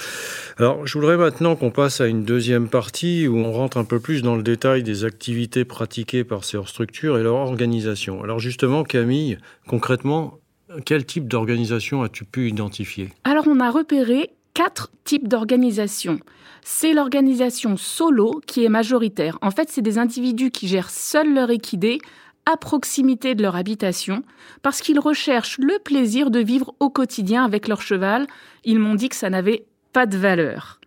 Alors, 0.58 0.86
je 0.86 0.98
voudrais 0.98 1.16
maintenant 1.16 1.54
qu'on 1.54 1.70
passe 1.70 2.00
à 2.00 2.06
une 2.06 2.24
deuxième 2.24 2.68
partie 2.68 3.28
où 3.28 3.36
on 3.36 3.52
rentre 3.52 3.76
un 3.76 3.84
peu 3.84 4.00
plus 4.00 4.22
dans 4.22 4.36
le 4.36 4.42
détail 4.42 4.82
des 4.82 5.04
activités 5.04 5.64
pratiquées 5.64 6.24
par 6.24 6.44
ces 6.44 6.58
structures 6.66 7.16
et 7.18 7.22
leur 7.22 7.36
organisation. 7.36 8.22
Alors 8.22 8.40
justement, 8.40 8.82
Camille, 8.82 9.38
concrètement, 9.68 10.38
quel 10.84 11.04
type 11.04 11.28
d'organisation 11.28 12.02
as-tu 12.02 12.24
pu 12.24 12.48
identifier? 12.48 13.10
Alors, 13.24 13.46
on 13.46 13.60
a 13.60 13.70
repéré 13.70 14.30
quatre 14.54 14.90
types 15.04 15.28
d'organisation. 15.28 16.18
C'est 16.62 16.92
l'organisation 16.92 17.76
solo 17.76 18.40
qui 18.46 18.64
est 18.64 18.68
majoritaire. 18.68 19.38
En 19.40 19.50
fait, 19.50 19.68
c'est 19.70 19.82
des 19.82 19.98
individus 19.98 20.50
qui 20.50 20.68
gèrent 20.68 20.90
seuls 20.90 21.32
leur 21.32 21.50
équidé 21.50 22.00
à 22.46 22.56
proximité 22.56 23.34
de 23.34 23.42
leur 23.42 23.56
habitation 23.56 24.22
parce 24.62 24.80
qu'ils 24.80 24.98
recherchent 24.98 25.58
le 25.58 25.78
plaisir 25.78 26.30
de 26.30 26.40
vivre 26.40 26.74
au 26.80 26.90
quotidien 26.90 27.44
avec 27.44 27.68
leur 27.68 27.82
cheval. 27.82 28.26
Ils 28.64 28.78
m'ont 28.78 28.94
dit 28.94 29.08
que 29.08 29.16
ça 29.16 29.30
n'avait 29.30 29.66
pas 29.92 30.06
de 30.06 30.16
valeur. 30.16 30.80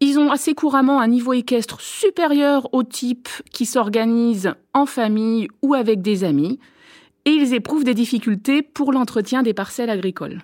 Ils 0.00 0.18
ont 0.18 0.30
assez 0.30 0.54
couramment 0.54 1.00
un 1.00 1.08
niveau 1.08 1.32
équestre 1.32 1.80
supérieur 1.80 2.68
au 2.72 2.82
type 2.82 3.28
qui 3.52 3.64
s'organise 3.64 4.52
en 4.72 4.86
famille 4.86 5.48
ou 5.62 5.74
avec 5.74 6.02
des 6.02 6.24
amis 6.24 6.58
et 7.24 7.30
ils 7.30 7.54
éprouvent 7.54 7.84
des 7.84 7.94
difficultés 7.94 8.62
pour 8.62 8.92
l'entretien 8.92 9.42
des 9.42 9.54
parcelles 9.54 9.90
agricoles. 9.90 10.40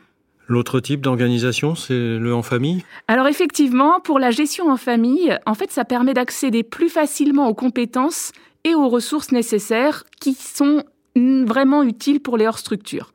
L'autre 0.51 0.81
type 0.81 1.03
d'organisation, 1.03 1.77
c'est 1.77 1.95
le 2.19 2.35
en 2.35 2.43
famille? 2.43 2.85
Alors 3.07 3.29
effectivement, 3.29 4.01
pour 4.01 4.19
la 4.19 4.33
gestion 4.33 4.69
en 4.69 4.77
famille, 4.77 5.39
en 5.47 5.55
fait, 5.55 5.71
ça 5.71 5.85
permet 5.85 6.13
d'accéder 6.13 6.65
plus 6.65 6.89
facilement 6.89 7.49
aux 7.49 7.55
compétences 7.55 8.33
et 8.65 8.75
aux 8.75 8.89
ressources 8.89 9.33
nécessaires 9.33 10.05
qui 10.21 10.35
sont 10.35 10.85
vraiment 11.17 11.83
utiles 11.83 12.21
pour 12.21 12.37
les 12.37 12.47
hors-structures. 12.47 13.13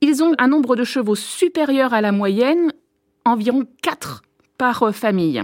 Ils 0.00 0.22
ont 0.22 0.32
un 0.38 0.48
nombre 0.48 0.76
de 0.76 0.84
chevaux 0.84 1.14
supérieur 1.14 1.94
à 1.94 2.00
la 2.00 2.12
moyenne, 2.12 2.72
environ 3.24 3.64
4 3.82 4.22
par 4.58 4.94
famille. 4.94 5.42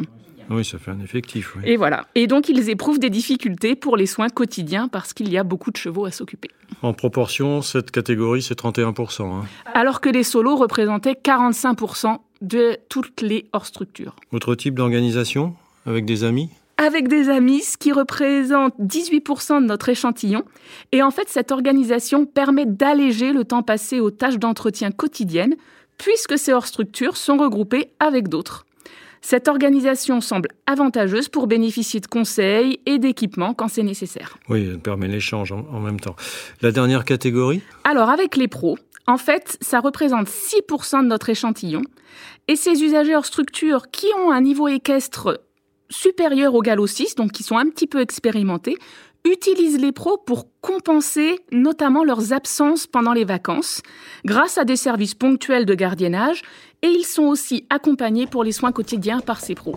Oui, 0.50 0.64
ça 0.64 0.78
fait 0.78 0.90
un 0.90 1.00
effectif. 1.00 1.56
Et 1.64 1.76
voilà. 1.76 2.06
Et 2.16 2.26
donc, 2.26 2.48
ils 2.48 2.68
éprouvent 2.70 2.98
des 2.98 3.08
difficultés 3.08 3.76
pour 3.76 3.96
les 3.96 4.06
soins 4.06 4.28
quotidiens 4.28 4.88
parce 4.88 5.12
qu'il 5.12 5.30
y 5.30 5.38
a 5.38 5.44
beaucoup 5.44 5.70
de 5.70 5.76
chevaux 5.76 6.04
à 6.06 6.10
s'occuper. 6.10 6.50
En 6.82 6.92
proportion, 6.92 7.62
cette 7.62 7.92
catégorie, 7.92 8.42
c'est 8.42 8.58
31%. 8.58 9.22
Hein. 9.22 9.44
Alors 9.74 10.00
que 10.00 10.08
les 10.08 10.24
solos 10.24 10.56
représentaient 10.56 11.12
45% 11.12 12.18
de 12.42 12.76
toutes 12.88 13.20
les 13.20 13.48
hors-structures. 13.52 14.16
Autre 14.32 14.56
type 14.56 14.74
d'organisation 14.74 15.54
Avec 15.86 16.04
des 16.04 16.24
amis? 16.24 16.50
Avec 16.80 17.08
des 17.08 17.28
amis, 17.28 17.60
ce 17.60 17.76
qui 17.76 17.92
représente 17.92 18.74
18% 18.80 19.60
de 19.60 19.66
notre 19.66 19.90
échantillon. 19.90 20.44
Et 20.92 21.02
en 21.02 21.10
fait, 21.10 21.28
cette 21.28 21.52
organisation 21.52 22.24
permet 22.24 22.64
d'alléger 22.64 23.34
le 23.34 23.44
temps 23.44 23.62
passé 23.62 24.00
aux 24.00 24.10
tâches 24.10 24.38
d'entretien 24.38 24.90
quotidiennes, 24.90 25.56
puisque 25.98 26.38
ces 26.38 26.54
hors-structures 26.54 27.18
sont 27.18 27.36
regroupées 27.36 27.90
avec 28.00 28.28
d'autres. 28.28 28.64
Cette 29.20 29.48
organisation 29.48 30.22
semble 30.22 30.48
avantageuse 30.66 31.28
pour 31.28 31.46
bénéficier 31.46 32.00
de 32.00 32.06
conseils 32.06 32.80
et 32.86 32.98
d'équipements 32.98 33.52
quand 33.52 33.68
c'est 33.68 33.82
nécessaire. 33.82 34.38
Oui, 34.48 34.66
elle 34.66 34.80
permet 34.80 35.08
l'échange 35.08 35.52
en, 35.52 35.80
même 35.80 36.00
temps. 36.00 36.16
La 36.62 36.72
dernière 36.72 37.04
catégorie? 37.04 37.60
Alors, 37.84 38.08
avec 38.08 38.36
les 38.36 38.48
pros, 38.48 38.78
en 39.06 39.18
fait, 39.18 39.58
ça 39.60 39.80
représente 39.80 40.28
6% 40.28 41.02
de 41.02 41.08
notre 41.08 41.28
échantillon. 41.28 41.82
Et 42.48 42.56
ces 42.56 42.82
usagers 42.82 43.14
hors 43.14 43.26
structure 43.26 43.90
qui 43.90 44.06
ont 44.24 44.30
un 44.30 44.40
niveau 44.40 44.66
équestre 44.66 45.42
supérieurs 45.90 46.54
au 46.54 46.62
galop 46.62 46.86
6, 46.86 47.16
donc 47.16 47.32
qui 47.32 47.42
sont 47.42 47.58
un 47.58 47.66
petit 47.66 47.86
peu 47.86 48.00
expérimentés, 48.00 48.78
utilisent 49.24 49.80
les 49.80 49.92
pros 49.92 50.16
pour 50.16 50.46
compenser 50.60 51.40
notamment 51.52 52.04
leurs 52.04 52.32
absences 52.32 52.86
pendant 52.86 53.12
les 53.12 53.24
vacances 53.24 53.82
grâce 54.24 54.56
à 54.56 54.64
des 54.64 54.76
services 54.76 55.14
ponctuels 55.14 55.66
de 55.66 55.74
gardiennage 55.74 56.42
et 56.82 56.88
ils 56.88 57.04
sont 57.04 57.24
aussi 57.24 57.66
accompagnés 57.68 58.26
pour 58.26 58.44
les 58.44 58.52
soins 58.52 58.72
quotidiens 58.72 59.20
par 59.20 59.40
ces 59.40 59.54
pros. 59.54 59.76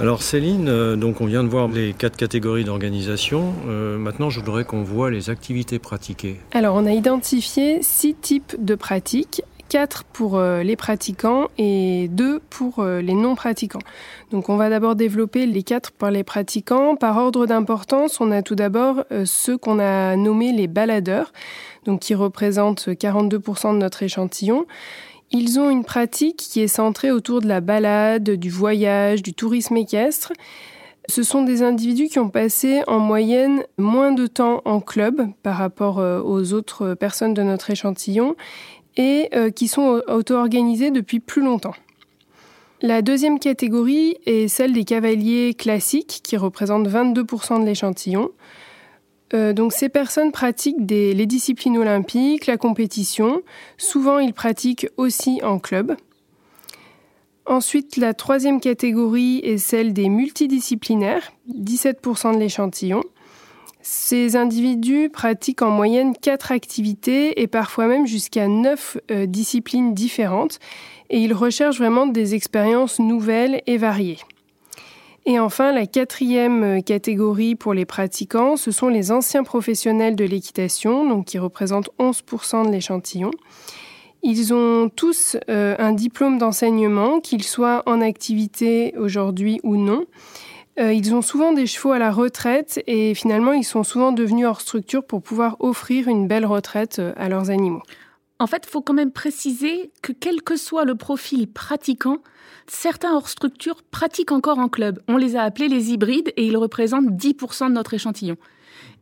Alors 0.00 0.22
Céline, 0.22 0.68
euh, 0.68 0.96
donc 0.96 1.20
on 1.20 1.26
vient 1.26 1.44
de 1.44 1.48
voir 1.48 1.68
les 1.68 1.92
quatre 1.92 2.16
catégories 2.16 2.64
d'organisation. 2.64 3.54
Euh, 3.68 3.96
maintenant, 3.96 4.28
je 4.28 4.40
voudrais 4.40 4.64
qu'on 4.64 4.82
voit 4.82 5.08
les 5.08 5.30
activités 5.30 5.78
pratiquées. 5.78 6.40
Alors 6.52 6.74
on 6.74 6.84
a 6.84 6.90
identifié 6.90 7.78
six 7.82 8.14
types 8.14 8.56
de 8.58 8.74
pratiques. 8.74 9.42
quatre 9.68 10.02
pour 10.04 10.36
euh, 10.36 10.64
les 10.64 10.74
pratiquants 10.74 11.48
et 11.58 12.08
deux 12.08 12.40
pour 12.50 12.84
les 12.84 13.14
non-pratiquants. 13.14 13.80
Donc 14.32 14.48
on 14.48 14.56
va 14.56 14.68
d'abord 14.68 14.96
développer 14.96 15.46
les 15.46 15.62
quatre 15.62 15.92
pour 15.92 16.08
les 16.08 16.24
pratiquants. 16.24 16.96
Par 16.96 17.16
ordre 17.16 17.46
d'importance, 17.46 18.20
on 18.20 18.32
a 18.32 18.42
tout 18.42 18.56
d'abord 18.56 19.04
ceux 19.24 19.56
qu'on 19.56 19.78
a 19.78 20.16
nommés 20.16 20.52
les 20.52 20.66
baladeurs, 20.66 21.32
donc 21.86 22.00
qui 22.00 22.14
représentent 22.16 22.88
42% 22.88 23.74
de 23.74 23.78
notre 23.78 24.02
échantillon. 24.02 24.66
Ils 25.30 25.58
ont 25.58 25.70
une 25.70 25.84
pratique 25.84 26.36
qui 26.36 26.60
est 26.60 26.68
centrée 26.68 27.10
autour 27.10 27.40
de 27.40 27.48
la 27.48 27.60
balade, 27.60 28.30
du 28.30 28.50
voyage, 28.50 29.22
du 29.22 29.34
tourisme 29.34 29.76
équestre. 29.76 30.32
Ce 31.08 31.22
sont 31.22 31.42
des 31.42 31.62
individus 31.62 32.08
qui 32.08 32.18
ont 32.18 32.30
passé 32.30 32.82
en 32.86 32.98
moyenne 32.98 33.64
moins 33.76 34.12
de 34.12 34.26
temps 34.26 34.62
en 34.64 34.80
club 34.80 35.26
par 35.42 35.56
rapport 35.56 35.98
euh, 35.98 36.22
aux 36.22 36.52
autres 36.52 36.94
personnes 36.94 37.34
de 37.34 37.42
notre 37.42 37.70
échantillon 37.70 38.36
et 38.96 39.28
euh, 39.34 39.50
qui 39.50 39.68
sont 39.68 40.02
auto-organisés 40.08 40.90
depuis 40.90 41.20
plus 41.20 41.42
longtemps. 41.42 41.74
La 42.80 43.02
deuxième 43.02 43.38
catégorie 43.38 44.16
est 44.26 44.48
celle 44.48 44.72
des 44.72 44.84
cavaliers 44.84 45.54
classiques 45.54 46.20
qui 46.22 46.36
représentent 46.36 46.88
22% 46.88 47.60
de 47.60 47.64
l'échantillon. 47.64 48.30
Euh, 49.32 49.52
donc 49.52 49.72
ces 49.72 49.88
personnes 49.88 50.32
pratiquent 50.32 50.90
les 50.90 51.26
disciplines 51.26 51.78
olympiques, 51.78 52.46
la 52.46 52.56
compétition. 52.56 53.42
Souvent, 53.78 54.18
ils 54.18 54.34
pratiquent 54.34 54.88
aussi 54.96 55.40
en 55.42 55.58
club. 55.58 55.96
Ensuite, 57.46 57.98
la 57.98 58.14
troisième 58.14 58.60
catégorie 58.60 59.38
est 59.44 59.58
celle 59.58 59.92
des 59.92 60.08
multidisciplinaires, 60.08 61.32
17% 61.52 62.34
de 62.34 62.38
l'échantillon. 62.38 63.02
Ces 63.82 64.34
individus 64.34 65.10
pratiquent 65.10 65.60
en 65.60 65.68
moyenne 65.68 66.14
4 66.16 66.52
activités 66.52 67.42
et 67.42 67.46
parfois 67.46 67.86
même 67.86 68.06
jusqu'à 68.06 68.48
9 68.48 68.96
euh, 69.10 69.26
disciplines 69.26 69.92
différentes 69.92 70.58
et 71.10 71.18
ils 71.18 71.34
recherchent 71.34 71.76
vraiment 71.76 72.06
des 72.06 72.34
expériences 72.34 72.98
nouvelles 72.98 73.60
et 73.66 73.76
variées. 73.76 74.16
Et 75.26 75.38
enfin, 75.38 75.72
la 75.72 75.86
quatrième 75.86 76.62
euh, 76.62 76.80
catégorie 76.80 77.54
pour 77.54 77.72
les 77.72 77.86
pratiquants, 77.86 78.56
ce 78.56 78.70
sont 78.70 78.88
les 78.88 79.10
anciens 79.10 79.42
professionnels 79.42 80.16
de 80.16 80.24
l'équitation, 80.24 81.08
donc 81.08 81.26
qui 81.26 81.38
représentent 81.38 81.88
11% 81.98 82.66
de 82.66 82.70
l'échantillon. 82.70 83.30
Ils 84.22 84.52
ont 84.52 84.90
tous 84.94 85.38
euh, 85.48 85.76
un 85.78 85.92
diplôme 85.92 86.38
d'enseignement, 86.38 87.20
qu'ils 87.20 87.42
soient 87.42 87.82
en 87.86 88.02
activité 88.02 88.94
aujourd'hui 88.98 89.60
ou 89.62 89.76
non. 89.76 90.04
Euh, 90.78 90.92
ils 90.92 91.14
ont 91.14 91.22
souvent 91.22 91.52
des 91.52 91.66
chevaux 91.66 91.92
à 91.92 91.98
la 91.98 92.10
retraite 92.10 92.82
et 92.86 93.14
finalement 93.14 93.52
ils 93.52 93.64
sont 93.64 93.84
souvent 93.84 94.12
devenus 94.12 94.46
hors 94.46 94.60
structure 94.60 95.04
pour 95.04 95.22
pouvoir 95.22 95.56
offrir 95.60 96.08
une 96.08 96.26
belle 96.26 96.46
retraite 96.46 97.00
à 97.16 97.28
leurs 97.28 97.50
animaux. 97.50 97.82
En 98.38 98.46
fait, 98.46 98.64
il 98.66 98.70
faut 98.70 98.82
quand 98.82 98.94
même 98.94 99.12
préciser 99.12 99.92
que 100.02 100.12
quel 100.12 100.42
que 100.42 100.56
soit 100.56 100.84
le 100.84 100.96
profil 100.96 101.46
pratiquant, 101.46 102.18
certains 102.66 103.14
hors 103.14 103.28
structure 103.28 103.82
pratiquent 103.82 104.32
encore 104.32 104.58
en 104.58 104.68
club. 104.68 105.00
On 105.08 105.16
les 105.16 105.36
a 105.36 105.42
appelés 105.42 105.68
les 105.68 105.92
hybrides 105.92 106.32
et 106.36 106.46
ils 106.46 106.56
représentent 106.56 107.10
10% 107.10 107.68
de 107.68 107.74
notre 107.74 107.94
échantillon. 107.94 108.36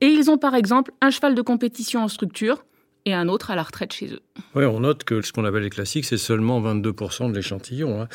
Et 0.01 0.07
ils 0.07 0.31
ont 0.31 0.39
par 0.39 0.55
exemple 0.55 0.93
un 1.01 1.11
cheval 1.11 1.35
de 1.35 1.43
compétition 1.43 2.03
en 2.03 2.09
structure 2.09 2.65
et 3.05 3.15
un 3.15 3.29
autre 3.29 3.51
à 3.51 3.57
la 3.57 3.63
retraite 3.63 3.93
chez 3.93 4.13
eux. 4.13 4.21
Oui, 4.55 4.65
on 4.65 4.81
note 4.81 5.05
que 5.05 5.23
ce 5.23 5.33
qu'on 5.33 5.45
appelle 5.45 5.63
les 5.63 5.71
classiques, 5.71 6.05
c'est 6.05 6.19
seulement 6.19 6.61
22% 6.61 7.31
de 7.31 7.35
l'échantillon. 7.35 8.03
Hein. 8.03 8.09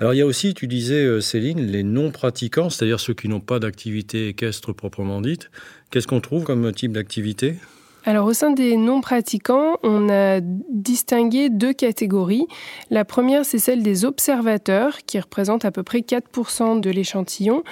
Alors 0.00 0.12
il 0.12 0.18
y 0.18 0.22
a 0.22 0.26
aussi, 0.26 0.54
tu 0.54 0.66
disais 0.66 1.04
euh, 1.04 1.20
Céline, 1.20 1.60
les 1.60 1.82
non-pratiquants, 1.82 2.68
c'est-à-dire 2.68 3.00
ceux 3.00 3.14
qui 3.14 3.28
n'ont 3.28 3.40
pas 3.40 3.58
d'activité 3.58 4.28
équestre 4.28 4.72
proprement 4.74 5.20
dite. 5.20 5.50
Qu'est-ce 5.90 6.06
qu'on 6.06 6.20
trouve 6.20 6.44
comme 6.44 6.72
type 6.72 6.92
d'activité? 6.92 7.56
Alors 8.04 8.26
au 8.26 8.34
sein 8.34 8.50
des 8.50 8.76
non-pratiquants, 8.76 9.78
on 9.82 10.10
a 10.10 10.40
distingué 10.42 11.48
deux 11.48 11.72
catégories. 11.72 12.46
La 12.90 13.04
première, 13.04 13.46
c'est 13.46 13.58
celle 13.58 13.82
des 13.82 14.04
observateurs, 14.04 14.98
qui 15.06 15.18
représentent 15.18 15.64
à 15.64 15.70
peu 15.70 15.82
près 15.82 16.00
4% 16.00 16.80
de 16.80 16.90
l'échantillon. 16.90 17.64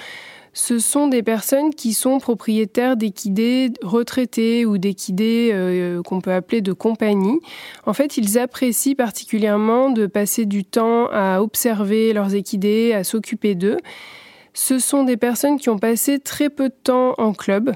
Ce 0.55 0.77
sont 0.77 1.07
des 1.07 1.23
personnes 1.23 1.73
qui 1.73 1.93
sont 1.93 2.19
propriétaires 2.19 2.95
d'équidés 2.95 3.71
retraités 3.81 4.65
ou 4.65 4.77
d'équidés 4.77 5.49
euh, 5.51 6.01
qu'on 6.03 6.21
peut 6.21 6.33
appeler 6.33 6.61
de 6.61 6.73
compagnie. 6.73 7.39
En 7.87 7.93
fait, 7.93 8.17
ils 8.17 8.37
apprécient 8.37 8.95
particulièrement 8.95 9.89
de 9.89 10.05
passer 10.05 10.45
du 10.45 10.63
temps 10.63 11.07
à 11.11 11.41
observer 11.41 12.13
leurs 12.13 12.35
équidés, 12.35 12.93
à 12.93 13.03
s'occuper 13.03 13.55
d'eux. 13.55 13.77
Ce 14.53 14.77
sont 14.77 15.03
des 15.03 15.17
personnes 15.17 15.59
qui 15.59 15.69
ont 15.69 15.79
passé 15.79 16.19
très 16.19 16.49
peu 16.51 16.69
de 16.69 16.75
temps 16.83 17.15
en 17.17 17.33
club, 17.33 17.71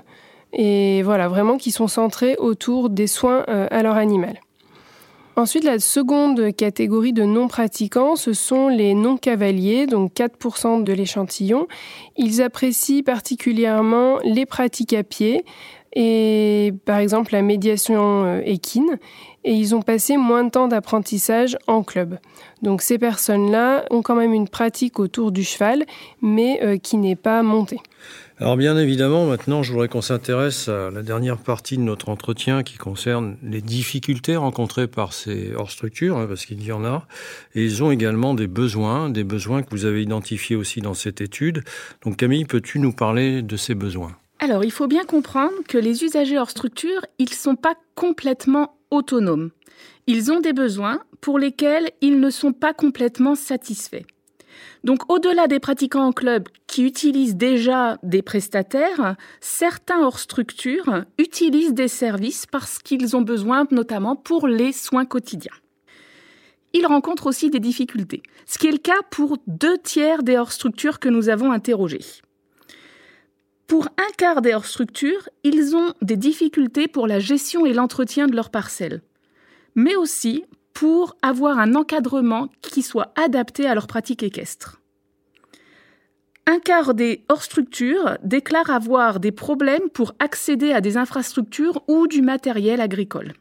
et 0.54 1.02
voilà, 1.04 1.28
vraiment 1.28 1.58
qui 1.58 1.72
sont 1.72 1.88
centrés 1.88 2.36
autour 2.38 2.90
des 2.90 3.08
soins 3.08 3.44
à 3.48 3.84
leur 3.84 3.96
animal. 3.96 4.40
Ensuite, 5.38 5.66
la 5.66 5.78
seconde 5.78 6.56
catégorie 6.56 7.14
de 7.14 7.24
non-pratiquants, 7.24 8.16
ce 8.16 8.34
sont 8.34 8.70
les 8.70 8.96
non-cavaliers, 8.96 9.86
donc 9.86 10.14
4% 10.16 10.84
de 10.84 10.92
l'échantillon. 10.92 11.68
Ils 12.16 12.42
apprécient 12.42 13.04
particulièrement 13.04 14.18
les 14.24 14.48
pratiques 14.48 14.94
à 14.94 15.04
pied 15.04 15.46
et 15.94 16.74
par 16.86 16.98
exemple 16.98 17.34
la 17.34 17.44
médiation 17.44 18.26
euh, 18.26 18.42
équine 18.46 18.98
et 19.44 19.54
ils 19.54 19.76
ont 19.76 19.82
passé 19.82 20.18
moins 20.18 20.44
de 20.44 20.50
temps 20.50 20.68
d'apprentissage 20.68 21.56
en 21.68 21.84
club. 21.84 22.18
Donc 22.64 22.82
ces 22.82 22.98
personnes-là 22.98 23.86
ont 23.92 24.02
quand 24.02 24.16
même 24.16 24.34
une 24.34 24.50
pratique 24.50 25.00
autour 25.00 25.32
du 25.32 25.44
cheval 25.44 25.86
mais 26.22 26.60
euh, 26.64 26.78
qui 26.78 26.98
n'est 26.98 27.16
pas 27.16 27.44
montée. 27.44 27.80
Alors 28.40 28.56
bien 28.56 28.78
évidemment, 28.78 29.26
maintenant, 29.26 29.64
je 29.64 29.72
voudrais 29.72 29.88
qu'on 29.88 30.02
s'intéresse 30.02 30.68
à 30.68 30.92
la 30.92 31.02
dernière 31.02 31.40
partie 31.40 31.76
de 31.76 31.82
notre 31.82 32.10
entretien 32.10 32.62
qui 32.62 32.78
concerne 32.78 33.36
les 33.42 33.62
difficultés 33.62 34.36
rencontrées 34.36 34.88
par 34.88 35.14
ces 35.14 35.56
hors-structures, 35.56 36.18
hein, 36.18 36.28
parce 36.28 36.46
qu'il 36.46 36.64
y 36.64 36.72
en 36.72 36.86
a. 36.86 37.08
Et 37.56 37.64
ils 37.64 37.82
ont 37.82 37.90
également 37.90 38.36
des 38.36 38.46
besoins, 38.46 39.10
des 39.10 39.24
besoins 39.24 39.64
que 39.64 39.72
vous 39.72 39.86
avez 39.86 40.04
identifiés 40.04 40.56
aussi 40.56 40.82
dans 40.82 40.94
cette 40.94 41.20
étude. 41.20 41.64
Donc 42.04 42.18
Camille, 42.18 42.46
peux-tu 42.46 42.78
nous 42.78 42.94
parler 42.94 43.42
de 43.42 43.58
ces 43.58 43.74
besoins? 43.74 44.16
Alors, 44.38 44.64
il 44.64 44.72
faut 44.72 44.88
bien 44.88 45.04
comprendre 45.04 45.56
que 45.68 45.80
les 45.80 46.04
usagers 46.04 46.38
hors-structure, 46.38 47.02
ils 47.18 47.30
ne 47.32 47.36
sont 47.36 47.56
pas 47.56 47.74
complètement 47.96 48.78
autonomes. 48.92 49.50
Ils 50.06 50.32
ont 50.32 50.42
des 50.42 50.54
besoins 50.54 51.00
pour 51.22 51.40
lesquels 51.40 51.90
ils 52.02 52.20
ne 52.20 52.30
sont 52.30 52.54
pas 52.54 52.76
complètement 52.76 53.34
satisfaits. 53.34 54.06
Donc 54.84 55.12
au-delà 55.12 55.48
des 55.48 55.60
pratiquants 55.60 56.08
en 56.08 56.12
club 56.12 56.48
qui 56.68 56.84
utilisent 56.84 57.36
déjà 57.36 57.98
des 58.04 58.22
prestataires, 58.22 59.16
certains 59.42 60.02
hors 60.02 60.20
structure 60.20 61.04
utilisent 61.18 61.74
des 61.74 61.88
services 61.88 62.46
parce 62.46 62.80
qu'ils 62.80 63.16
ont 63.16 63.22
besoin 63.22 63.68
notamment 63.72 64.16
pour 64.16 64.48
les 64.48 64.72
soins 64.72 65.06
quotidiens. 65.06 65.54
Ils 66.74 66.86
rencontrent 66.86 67.28
aussi 67.28 67.50
des 67.50 67.60
difficultés, 67.60 68.22
ce 68.46 68.58
qui 68.58 68.68
est 68.68 68.72
le 68.72 68.78
cas 68.78 69.02
pour 69.10 69.38
deux 69.48 69.78
tiers 69.78 70.24
des 70.24 70.38
hors 70.38 70.52
structures 70.52 71.00
que 71.00 71.10
nous 71.10 71.30
avons 71.30 71.52
interrogés. 71.52 72.02
Pour 73.68 73.88
un 73.98 74.12
quart 74.18 74.42
des 74.42 74.54
hors 74.54 74.66
structures, 74.66 75.28
ils 75.44 75.76
ont 75.76 75.94
des 76.02 76.16
difficultés 76.16 76.88
pour 76.88 77.08
la 77.08 77.20
gestion 77.20 77.66
et 77.66 77.74
l'entretien 77.74 78.28
de 78.28 78.36
leurs 78.36 78.50
parcelles, 78.50 79.02
mais 79.76 79.96
aussi 79.96 80.46
pour 80.78 81.18
avoir 81.24 81.58
un 81.58 81.74
encadrement 81.74 82.50
qui 82.62 82.84
soit 82.84 83.12
adapté 83.16 83.66
à 83.66 83.74
leur 83.74 83.88
pratique 83.88 84.22
équestre. 84.22 84.80
Un 86.46 86.60
quart 86.60 86.94
des 86.94 87.26
hors-structures 87.30 88.20
déclarent 88.24 88.70
avoir 88.70 89.20
des 89.20 89.32
problèmes 89.32 89.90
pour 89.92 90.14
accéder 90.20 90.74
à 90.74 90.80
des 90.80 90.96
infrastructures 90.96 91.82
ou 91.88 92.06
du 92.06 92.22
matériel 92.22 92.80
agricole. 92.80 93.34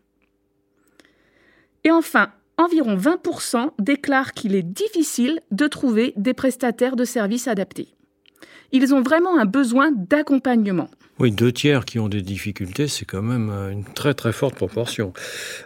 Et 1.85 1.91
enfin, 1.91 2.31
environ 2.57 2.97
20% 2.97 3.69
déclarent 3.81 4.33
qu'il 4.33 4.55
est 4.55 4.63
difficile 4.63 5.41
de 5.51 5.67
trouver 5.67 6.15
des 6.17 6.33
prestataires 6.33 6.97
de 6.97 7.05
services 7.05 7.49
adaptés. 7.49 7.95
Ils 8.73 8.95
ont 8.95 9.03
vraiment 9.03 9.39
un 9.39 9.45
besoin 9.45 9.93
d'accompagnement. 9.93 10.89
Oui, 11.19 11.33
deux 11.33 11.53
tiers 11.53 11.85
qui 11.85 11.99
ont 11.99 12.09
des 12.09 12.23
difficultés, 12.23 12.89
c'est 12.89 13.05
quand 13.05 13.21
même 13.21 13.51
une 13.51 13.85
très 13.85 14.15
très 14.15 14.33
forte 14.33 14.55
proportion. 14.55 15.13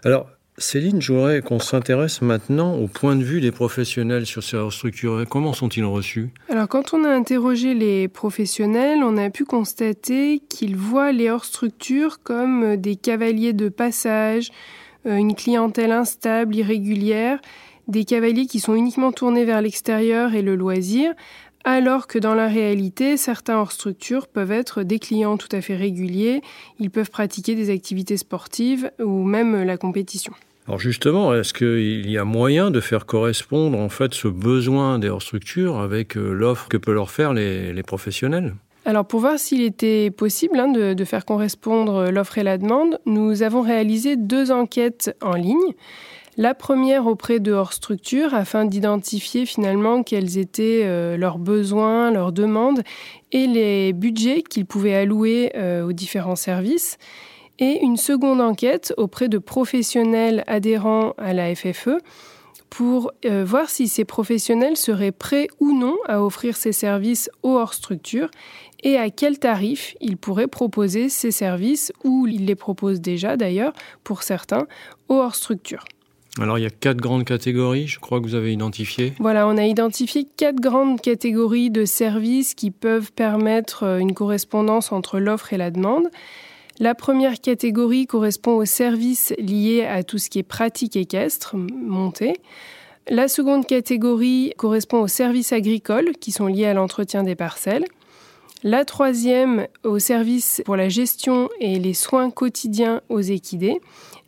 Alors, 0.05 0.27
Céline, 0.61 1.00
je 1.00 1.14
voudrais 1.14 1.40
qu'on 1.40 1.59
s'intéresse 1.59 2.21
maintenant 2.21 2.75
au 2.75 2.87
point 2.87 3.17
de 3.17 3.25
vue 3.25 3.40
des 3.40 3.50
professionnels 3.50 4.26
sur 4.26 4.43
ces 4.43 4.59
structures. 4.71 5.25
Comment 5.26 5.55
sont-ils 5.55 5.87
reçus? 5.87 6.29
Alors, 6.50 6.69
quand 6.69 6.93
on 6.93 7.02
a 7.02 7.09
interrogé 7.09 7.73
les 7.73 8.09
professionnels, 8.09 9.00
on 9.02 9.17
a 9.17 9.31
pu 9.31 9.47
constater 9.47 10.43
qu'ils 10.50 10.76
voient 10.76 11.12
les 11.12 11.31
hors-structures 11.31 12.23
comme 12.23 12.76
des 12.76 12.97
cavaliers 12.97 13.55
de 13.55 13.71
passage, 13.71 14.50
euh, 15.07 15.17
une 15.17 15.35
clientèle 15.35 15.93
instable, 15.93 16.55
irrégulière, 16.55 17.40
des 17.88 18.05
cavaliers 18.05 18.47
qui 18.47 18.61
sont 18.61 18.75
uniquement 18.75 19.12
tournés 19.12 19.47
vers 19.47 19.62
l'extérieur 19.62 20.35
et 20.35 20.43
le 20.43 20.57
loisir, 20.57 21.14
alors 21.64 22.07
que 22.07 22.19
dans 22.19 22.35
la 22.35 22.49
réalité, 22.49 23.17
certains 23.17 23.57
hors 23.59 23.73
structure 23.73 24.29
peuvent 24.29 24.52
être 24.52 24.83
des 24.83 24.99
clients 24.99 25.39
tout 25.39 25.49
à 25.52 25.63
fait 25.63 25.76
réguliers, 25.76 26.43
ils 26.78 26.91
peuvent 26.91 27.11
pratiquer 27.11 27.54
des 27.54 27.71
activités 27.71 28.19
sportives 28.19 28.91
ou 28.99 29.25
même 29.25 29.63
la 29.63 29.78
compétition. 29.78 30.34
Alors 30.71 30.78
justement, 30.78 31.35
est-ce 31.35 31.52
qu'il 31.52 32.09
y 32.09 32.17
a 32.17 32.25
moyen 32.25 32.71
de 32.71 32.78
faire 32.78 33.04
correspondre 33.04 33.76
en 33.76 33.89
fait 33.89 34.15
ce 34.15 34.28
besoin 34.28 35.00
des 35.00 35.09
hors-structures 35.09 35.80
avec 35.80 36.17
euh, 36.17 36.30
l'offre 36.33 36.69
que 36.69 36.76
peuvent 36.76 36.95
leur 36.95 37.11
faire 37.11 37.33
les, 37.33 37.83
professionnels? 37.83 38.54
Alors 38.85 39.04
pour 39.04 39.19
voir 39.19 39.37
s'il 39.37 39.63
était 39.63 40.13
possible 40.13 40.61
hein, 40.61 40.69
de, 40.69 41.04
faire 41.04 41.25
correspondre 41.25 42.13
l'offre 42.13 42.39
et 42.39 42.45
la 42.45 42.56
demande, 42.56 43.00
nous 43.04 43.43
avons 43.43 43.63
réalisé 43.63 44.15
deux 44.15 44.52
enquêtes 44.52 45.13
en 45.21 45.35
ligne. 45.35 45.75
La 46.37 46.54
première 46.54 47.09
auprès 47.09 47.41
de 47.41 47.50
hors 47.50 47.73
structure 47.73 48.33
afin 48.33 48.65
d'identifier 48.65 49.47
finalement 49.47 50.04
quels 50.04 50.39
étaient 50.39 50.83
euh, 50.85 51.17
leurs 51.17 51.39
besoins, 51.39 52.13
leurs 52.13 52.30
demandes 52.30 52.85
et 53.33 53.49
les 53.49 53.93
budgets 53.93 54.45
qu'ils 54.49 54.67
pouvaient 54.67 54.95
allouer 54.95 55.50
euh, 55.56 55.85
aux 55.85 55.93
différents 55.93 56.37
services 56.37 56.97
et 57.60 57.82
une 57.82 57.96
seconde 57.96 58.40
enquête 58.40 58.92
auprès 58.96 59.28
de 59.28 59.38
professionnels 59.38 60.42
adhérents 60.46 61.12
à 61.18 61.32
la 61.32 61.54
FFE 61.54 62.00
pour 62.70 63.12
euh, 63.25 63.44
voir 63.44 63.68
si 63.68 63.88
ces 63.88 64.04
professionnels 64.04 64.76
seraient 64.76 65.12
prêts 65.12 65.49
ou 65.58 65.76
non 65.76 65.96
à 66.06 66.23
offrir 66.23 66.56
ces 66.56 66.73
services 66.73 67.30
aux 67.42 67.56
hors 67.56 67.75
structure 67.75 68.30
et 68.82 68.96
à 68.96 69.10
quel 69.10 69.38
tarif 69.38 69.94
ils 70.00 70.16
pourraient 70.16 70.49
proposer 70.49 71.08
ces 71.08 71.30
services 71.30 71.92
ou 72.04 72.26
ils 72.26 72.46
les 72.46 72.54
proposent 72.54 73.00
déjà 73.00 73.36
d'ailleurs 73.36 73.73
pour 74.04 74.23
certains 74.23 74.66
aux 75.08 75.16
hors 75.16 75.34
structure. 75.34 75.84
Alors 76.38 76.58
il 76.58 76.62
y 76.62 76.66
a 76.66 76.70
quatre 76.70 76.99
grandes 76.99 77.25
catégories, 77.25 77.88
je 77.88 77.99
crois 77.99 78.20
que 78.20 78.25
vous 78.25 78.36
avez 78.36 78.52
identifié. 78.52 79.14
Voilà, 79.18 79.49
on 79.49 79.58
a 79.58 79.66
identifié 79.66 80.26
quatre 80.36 80.60
grandes 80.60 81.00
catégories 81.00 81.70
de 81.70 81.84
services 81.84 82.54
qui 82.54 82.70
peuvent 82.70 83.12
permettre 83.12 83.82
euh, 83.82 83.99
une 83.99 84.14
correspondance 84.14 84.92
entre 84.92 85.18
l'offre 85.18 85.52
et 85.52 85.56
la 85.56 85.73
demande. 85.73 86.08
La 86.82 86.95
première 86.95 87.43
catégorie 87.43 88.06
correspond 88.06 88.56
aux 88.56 88.64
services 88.64 89.34
liés 89.36 89.84
à 89.84 90.02
tout 90.02 90.16
ce 90.16 90.30
qui 90.30 90.38
est 90.38 90.43
pratique 90.43 90.97
équestre, 90.97 91.54
montée. 91.54 92.32
La 93.06 93.28
seconde 93.28 93.66
catégorie 93.66 94.54
correspond 94.56 95.02
aux 95.02 95.06
services 95.06 95.52
agricoles 95.52 96.12
qui 96.19 96.32
sont 96.32 96.47
liés 96.47 96.64
à 96.64 96.73
l'entretien 96.73 97.23
des 97.23 97.34
parcelles. 97.34 97.84
La 98.62 98.86
troisième 98.86 99.66
aux 99.84 99.99
services 99.99 100.62
pour 100.64 100.75
la 100.75 100.88
gestion 100.88 101.50
et 101.60 101.78
les 101.78 101.93
soins 101.93 102.30
quotidiens 102.30 103.02
aux 103.10 103.21
équidés. 103.21 103.78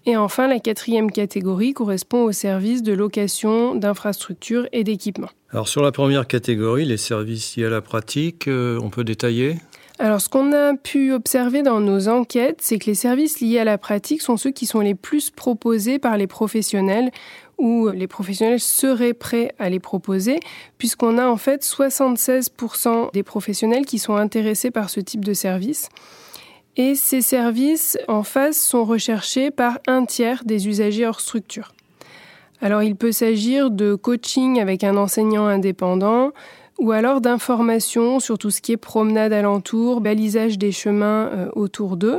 Et 0.05 0.19
enfin, 0.19 0.47
la 0.47 0.61
quatrième 0.61 1.11
catégorie 1.11 1.73
correspond 1.73 2.25
aux 2.25 2.33
services 2.33 2.83
de 2.83 2.93
location 2.93 3.75
d'infrastructures 3.75 4.69
et 4.73 4.85
d'équipements. 4.85 5.31
Alors 5.53 5.69
sur 5.69 5.83
la 5.83 5.91
première 5.91 6.27
catégorie, 6.27 6.85
les 6.85 6.99
services 6.99 7.57
liés 7.57 7.65
à 7.65 7.71
la 7.71 7.81
pratique, 7.81 8.47
euh, 8.47 8.79
on 8.83 8.91
peut 8.91 9.05
détailler? 9.05 9.57
Alors, 9.99 10.21
ce 10.21 10.29
qu'on 10.29 10.53
a 10.53 10.75
pu 10.75 11.13
observer 11.13 11.63
dans 11.63 11.79
nos 11.79 12.09
enquêtes, 12.09 12.59
c'est 12.61 12.79
que 12.79 12.87
les 12.87 12.95
services 12.95 13.41
liés 13.41 13.59
à 13.59 13.65
la 13.65 13.79
pratique 13.79 14.23
sont 14.23 14.37
ceux 14.37 14.51
qui 14.51 14.67
sont 14.67 14.81
les 14.81 14.95
plus 14.95 15.31
proposés 15.31 15.99
par 15.99 16.17
les 16.17 16.27
professionnels 16.27 17.11
ou 17.59 17.89
les 17.91 18.07
professionnels 18.07 18.59
seraient 18.59 19.13
prêts 19.13 19.55
à 19.59 19.69
les 19.69 19.79
proposer, 19.79 20.41
puisqu'on 20.79 21.19
a 21.19 21.29
en 21.29 21.37
fait 21.37 21.63
76% 21.63 23.13
des 23.13 23.23
professionnels 23.23 23.87
qui 23.87 23.99
sont 23.99 24.17
intéressés 24.17 24.71
par 24.71 24.91
ce 24.91 24.99
type 24.99 25.25
de 25.25 25.35
service. 25.35 25.89
Et 26.77 26.95
ces 26.95 27.21
services 27.21 27.99
en 28.09 28.23
face 28.23 28.59
sont 28.59 28.85
recherchés 28.85 29.51
par 29.51 29.79
un 29.87 30.07
tiers 30.07 30.43
des 30.45 30.69
usagers 30.69 31.07
hors 31.07 31.21
structure. 31.21 31.73
Alors 32.63 32.83
il 32.83 32.97
peut 32.97 33.13
s'agir 33.13 33.71
de 33.71 33.95
coaching 33.95 34.61
avec 34.61 34.85
un 34.85 34.97
enseignant 34.97 35.47
indépendant, 35.47 36.31
ou 36.83 36.91
alors 36.91 37.21
d'informations 37.21 38.19
sur 38.19 38.39
tout 38.39 38.51
ce 38.51 38.61
qui 38.61 38.73
est 38.73 38.77
promenade 38.77 39.33
alentour, 39.33 40.01
balisage 40.01 40.59
des 40.59 40.73
chemins 40.73 41.29
euh, 41.29 41.49
autour 41.55 41.97
d'eux, 41.97 42.19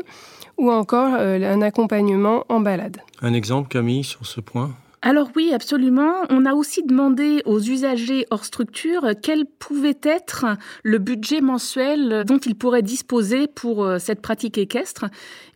ou 0.58 0.72
encore 0.72 1.16
euh, 1.16 1.54
un 1.54 1.62
accompagnement 1.62 2.46
en 2.48 2.62
balade. 2.62 2.98
Un 3.22 3.34
exemple, 3.34 3.68
Camille, 3.68 4.06
sur 4.06 4.26
ce 4.26 4.40
point? 4.40 4.72
Alors 5.02 5.28
oui, 5.36 5.52
absolument. 5.54 6.14
On 6.30 6.46
a 6.46 6.54
aussi 6.54 6.82
demandé 6.82 7.42
aux 7.44 7.60
usagers 7.60 8.26
hors 8.32 8.46
structure 8.46 9.10
quel 9.22 9.46
pouvait 9.46 10.00
être 10.02 10.46
le 10.84 10.98
budget 10.98 11.42
mensuel 11.42 12.24
dont 12.26 12.38
ils 12.38 12.56
pourraient 12.56 12.82
disposer 12.82 13.48
pour 13.48 13.84
euh, 13.84 14.00
cette 14.00 14.22
pratique 14.22 14.58
équestre. 14.58 15.08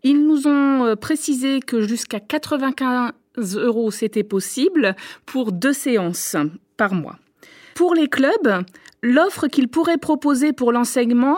Ils 0.03 0.21
nous 0.21 0.47
ont 0.47 0.97
précisé 0.99 1.61
que 1.61 1.79
jusqu'à 1.79 2.19
95 2.19 3.13
euros 3.55 3.89
c'était 3.89 4.23
possible 4.23 4.97
pour 5.25 5.53
deux 5.53 5.71
séances 5.71 6.35
par 6.75 6.93
mois. 6.93 7.15
Pour 7.77 7.93
les 7.93 8.07
clubs, 8.07 8.65
l'offre 9.01 9.47
qu'ils 9.47 9.67
pourraient 9.67 9.97
proposer 9.97 10.53
pour 10.53 10.71
l'enseignement 10.71 11.38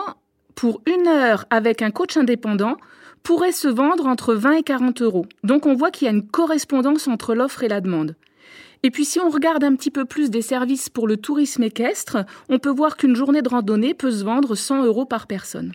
pour 0.54 0.82
une 0.86 1.08
heure 1.08 1.46
avec 1.50 1.82
un 1.82 1.90
coach 1.90 2.16
indépendant 2.16 2.76
pourrait 3.22 3.52
se 3.52 3.68
vendre 3.68 4.06
entre 4.06 4.34
20 4.34 4.52
et 4.52 4.62
40 4.62 5.02
euros. 5.02 5.26
Donc 5.44 5.66
on 5.66 5.74
voit 5.74 5.90
qu'il 5.90 6.06
y 6.06 6.08
a 6.08 6.12
une 6.12 6.26
correspondance 6.26 7.08
entre 7.08 7.34
l'offre 7.34 7.62
et 7.62 7.68
la 7.68 7.80
demande. 7.80 8.16
Et 8.82 8.90
puis 8.90 9.04
si 9.04 9.20
on 9.20 9.28
regarde 9.28 9.62
un 9.62 9.74
petit 9.74 9.90
peu 9.90 10.06
plus 10.06 10.30
des 10.30 10.42
services 10.42 10.88
pour 10.88 11.06
le 11.06 11.18
tourisme 11.18 11.62
équestre, 11.62 12.24
on 12.48 12.58
peut 12.58 12.70
voir 12.70 12.96
qu'une 12.96 13.14
journée 13.14 13.42
de 13.42 13.48
randonnée 13.48 13.94
peut 13.94 14.10
se 14.10 14.24
vendre 14.24 14.54
100 14.54 14.84
euros 14.84 15.04
par 15.04 15.26
personne. 15.26 15.72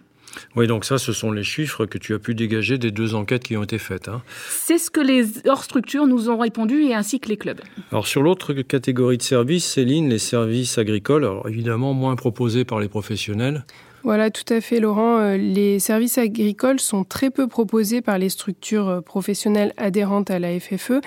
Oui, 0.55 0.67
donc 0.67 0.85
ça, 0.85 0.97
ce 0.97 1.13
sont 1.13 1.31
les 1.31 1.43
chiffres 1.43 1.85
que 1.85 1.97
tu 1.97 2.13
as 2.13 2.19
pu 2.19 2.35
dégager 2.35 2.77
des 2.77 2.91
deux 2.91 3.15
enquêtes 3.15 3.43
qui 3.43 3.57
ont 3.57 3.63
été 3.63 3.77
faites. 3.77 4.07
Hein. 4.07 4.21
C'est 4.49 4.77
ce 4.77 4.89
que 4.89 5.01
les 5.01 5.47
hors-structures 5.47 6.07
nous 6.07 6.29
ont 6.29 6.37
répondu 6.37 6.83
et 6.83 6.93
ainsi 6.93 7.19
que 7.19 7.29
les 7.29 7.37
clubs. 7.37 7.61
Alors 7.91 8.07
sur 8.07 8.21
l'autre 8.21 8.53
catégorie 8.53 9.17
de 9.17 9.23
services, 9.23 9.65
Céline, 9.65 10.09
les 10.09 10.19
services 10.19 10.77
agricoles, 10.77 11.23
alors 11.23 11.47
évidemment 11.47 11.93
moins 11.93 12.15
proposés 12.15 12.65
par 12.65 12.79
les 12.79 12.87
professionnels. 12.87 13.65
Voilà, 14.05 14.29
tout 14.29 14.53
à 14.53 14.61
fait, 14.61 14.79
Laurent. 14.79 15.17
Euh, 15.17 15.35
les 15.35 15.79
services 15.79 16.19
agricoles 16.19 16.79
sont 16.79 17.03
très 17.03 17.31
peu 17.31 17.47
proposés 17.47 18.01
par 18.01 18.19
les 18.19 18.29
structures 18.29 18.87
euh, 18.87 19.01
professionnelles 19.01 19.73
adhérentes 19.77 20.29
à 20.29 20.37
la 20.37 20.59
FFE 20.59 21.01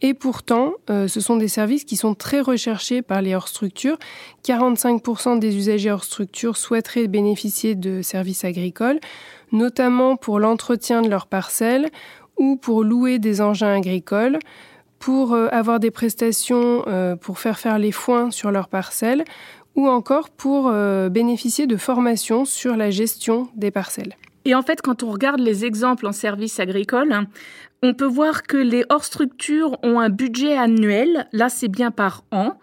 et 0.00 0.14
pourtant, 0.14 0.74
euh, 0.90 1.08
ce 1.08 1.20
sont 1.20 1.36
des 1.36 1.48
services 1.48 1.84
qui 1.84 1.96
sont 1.96 2.14
très 2.14 2.40
recherchés 2.40 3.02
par 3.02 3.20
les 3.20 3.34
hors-structures. 3.34 3.98
45% 4.44 5.38
des 5.38 5.56
usagers 5.56 5.90
hors-structure 5.90 6.56
souhaiteraient 6.56 7.08
bénéficier 7.08 7.74
de 7.74 8.00
services 8.02 8.44
agricoles, 8.44 9.00
notamment 9.50 10.16
pour 10.16 10.38
l'entretien 10.38 11.02
de 11.02 11.08
leurs 11.08 11.26
parcelles 11.26 11.90
ou 12.36 12.56
pour 12.56 12.84
louer 12.84 13.18
des 13.18 13.40
engins 13.40 13.74
agricoles, 13.74 14.38
pour 15.00 15.32
euh, 15.32 15.48
avoir 15.50 15.80
des 15.80 15.90
prestations 15.90 16.84
euh, 16.86 17.16
pour 17.16 17.40
faire 17.40 17.58
faire 17.58 17.78
les 17.78 17.92
foins 17.92 18.30
sur 18.30 18.52
leurs 18.52 18.68
parcelles 18.68 19.24
ou 19.74 19.88
encore 19.88 20.30
pour 20.30 20.72
bénéficier 21.08 21.68
de 21.68 21.76
formations 21.76 22.44
sur 22.44 22.76
la 22.76 22.90
gestion 22.90 23.48
des 23.54 23.70
parcelles. 23.70 24.16
Et 24.44 24.54
en 24.54 24.62
fait, 24.62 24.80
quand 24.82 25.02
on 25.02 25.10
regarde 25.10 25.40
les 25.40 25.64
exemples 25.64 26.06
en 26.06 26.12
services 26.12 26.60
agricoles, 26.60 27.26
on 27.82 27.94
peut 27.94 28.06
voir 28.06 28.42
que 28.42 28.56
les 28.56 28.84
hors-structures 28.88 29.78
ont 29.82 30.00
un 30.00 30.08
budget 30.08 30.56
annuel, 30.56 31.28
là 31.32 31.48
c'est 31.48 31.68
bien 31.68 31.90
par 31.90 32.24
an, 32.30 32.58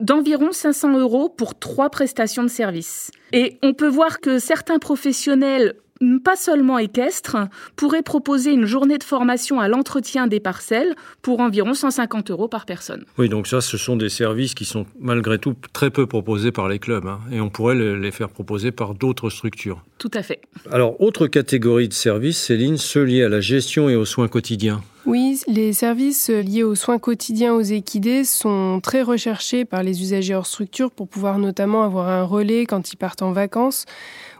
d'environ 0.00 0.52
500 0.52 0.98
euros 0.98 1.28
pour 1.28 1.58
trois 1.58 1.90
prestations 1.90 2.42
de 2.42 2.48
services. 2.48 3.10
Et 3.32 3.58
on 3.62 3.74
peut 3.74 3.88
voir 3.88 4.20
que 4.20 4.38
certains 4.38 4.78
professionnels 4.78 5.74
pas 6.22 6.36
seulement 6.36 6.78
équestre, 6.78 7.36
pourrait 7.76 8.02
proposer 8.02 8.52
une 8.52 8.66
journée 8.66 8.98
de 8.98 9.04
formation 9.04 9.60
à 9.60 9.68
l'entretien 9.68 10.26
des 10.26 10.40
parcelles 10.40 10.94
pour 11.22 11.40
environ 11.40 11.74
150 11.74 12.30
euros 12.30 12.48
par 12.48 12.66
personne. 12.66 13.04
Oui, 13.18 13.28
donc 13.28 13.46
ça, 13.46 13.60
ce 13.60 13.76
sont 13.76 13.96
des 13.96 14.08
services 14.08 14.54
qui 14.54 14.64
sont 14.64 14.86
malgré 15.00 15.38
tout 15.38 15.54
très 15.72 15.90
peu 15.90 16.06
proposés 16.06 16.52
par 16.52 16.68
les 16.68 16.78
clubs, 16.78 17.06
hein, 17.06 17.20
et 17.32 17.40
on 17.40 17.48
pourrait 17.48 17.74
les 17.74 18.10
faire 18.10 18.28
proposer 18.28 18.72
par 18.72 18.94
d'autres 18.94 19.30
structures. 19.30 19.82
Tout 19.98 20.10
à 20.14 20.22
fait. 20.22 20.40
Alors, 20.70 21.00
autre 21.00 21.26
catégorie 21.26 21.88
de 21.88 21.94
services, 21.94 22.38
Céline, 22.38 22.76
ceux 22.76 23.04
liés 23.04 23.22
à 23.22 23.28
la 23.28 23.40
gestion 23.40 23.88
et 23.88 23.96
aux 23.96 24.04
soins 24.04 24.28
quotidiens. 24.28 24.82
Oui, 25.06 25.40
les 25.46 25.72
services 25.72 26.30
liés 26.30 26.64
aux 26.64 26.74
soins 26.74 26.98
quotidiens 26.98 27.54
aux 27.54 27.60
équidés 27.60 28.24
sont 28.24 28.80
très 28.82 29.02
recherchés 29.02 29.64
par 29.64 29.84
les 29.84 30.02
usagers 30.02 30.34
hors 30.34 30.48
structure 30.48 30.90
pour 30.90 31.06
pouvoir 31.06 31.38
notamment 31.38 31.84
avoir 31.84 32.08
un 32.08 32.24
relais 32.24 32.66
quand 32.66 32.92
ils 32.92 32.96
partent 32.96 33.22
en 33.22 33.30
vacances 33.30 33.84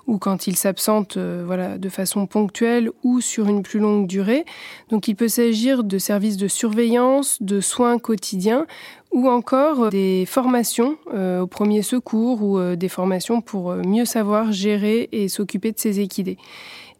ou 0.08 0.18
quand 0.18 0.48
ils 0.48 0.56
s'absentent 0.56 1.18
euh, 1.18 1.44
voilà, 1.46 1.78
de 1.78 1.88
façon 1.88 2.26
ponctuelle 2.26 2.90
ou 3.04 3.20
sur 3.20 3.48
une 3.48 3.62
plus 3.62 3.78
longue 3.78 4.08
durée. 4.08 4.44
Donc 4.88 5.06
il 5.06 5.14
peut 5.14 5.28
s'agir 5.28 5.84
de 5.84 5.98
services 5.98 6.36
de 6.36 6.48
surveillance, 6.48 7.40
de 7.40 7.60
soins 7.60 8.00
quotidiens 8.00 8.66
ou 9.12 9.28
encore 9.28 9.90
des 9.90 10.24
formations 10.26 10.96
euh, 11.14 11.42
au 11.42 11.46
premier 11.46 11.82
secours 11.82 12.42
ou 12.42 12.58
euh, 12.58 12.74
des 12.74 12.88
formations 12.88 13.40
pour 13.40 13.72
mieux 13.74 14.04
savoir 14.04 14.50
gérer 14.50 15.08
et 15.12 15.28
s'occuper 15.28 15.70
de 15.70 15.78
ces 15.78 16.00
équidés. 16.00 16.38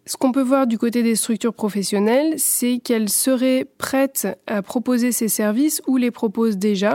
Ce 0.09 0.17
qu'on 0.17 0.31
peut 0.31 0.41
voir 0.41 0.69
du 0.69 0.79
côté 0.79 1.03
des 1.03 1.17
structures 1.17 1.53
professionnelles, 1.53 2.35
c'est 2.37 2.79
qu'elles 2.79 3.09
seraient 3.09 3.67
prêtes 3.77 4.29
à 4.47 4.63
proposer 4.63 5.11
ces 5.11 5.27
services 5.27 5.83
ou 5.89 5.97
les 5.97 6.13
proposent 6.13 6.59
déjà, 6.59 6.95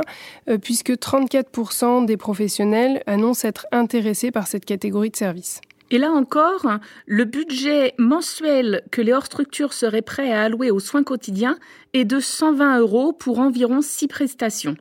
puisque 0.61 0.91
34% 0.91 2.05
des 2.05 2.15
professionnels 2.15 3.03
annoncent 3.07 3.45
être 3.45 3.67
intéressés 3.73 4.31
par 4.31 4.47
cette 4.47 4.63
catégorie 4.63 5.09
de 5.09 5.17
services. 5.17 5.59
Et 5.89 5.97
là 5.97 6.09
encore, 6.09 6.65
le 7.05 7.25
budget 7.25 7.95
mensuel 7.97 8.81
que 8.91 9.01
les 9.01 9.11
hors-structures 9.11 9.73
seraient 9.73 10.01
prêts 10.01 10.31
à 10.31 10.43
allouer 10.43 10.71
aux 10.71 10.79
soins 10.79 11.03
quotidiens 11.03 11.57
est 11.91 12.05
de 12.05 12.21
120 12.21 12.79
euros 12.79 13.11
pour 13.11 13.39
environ 13.39 13.81
6 13.81 14.07
prestations. 14.07 14.77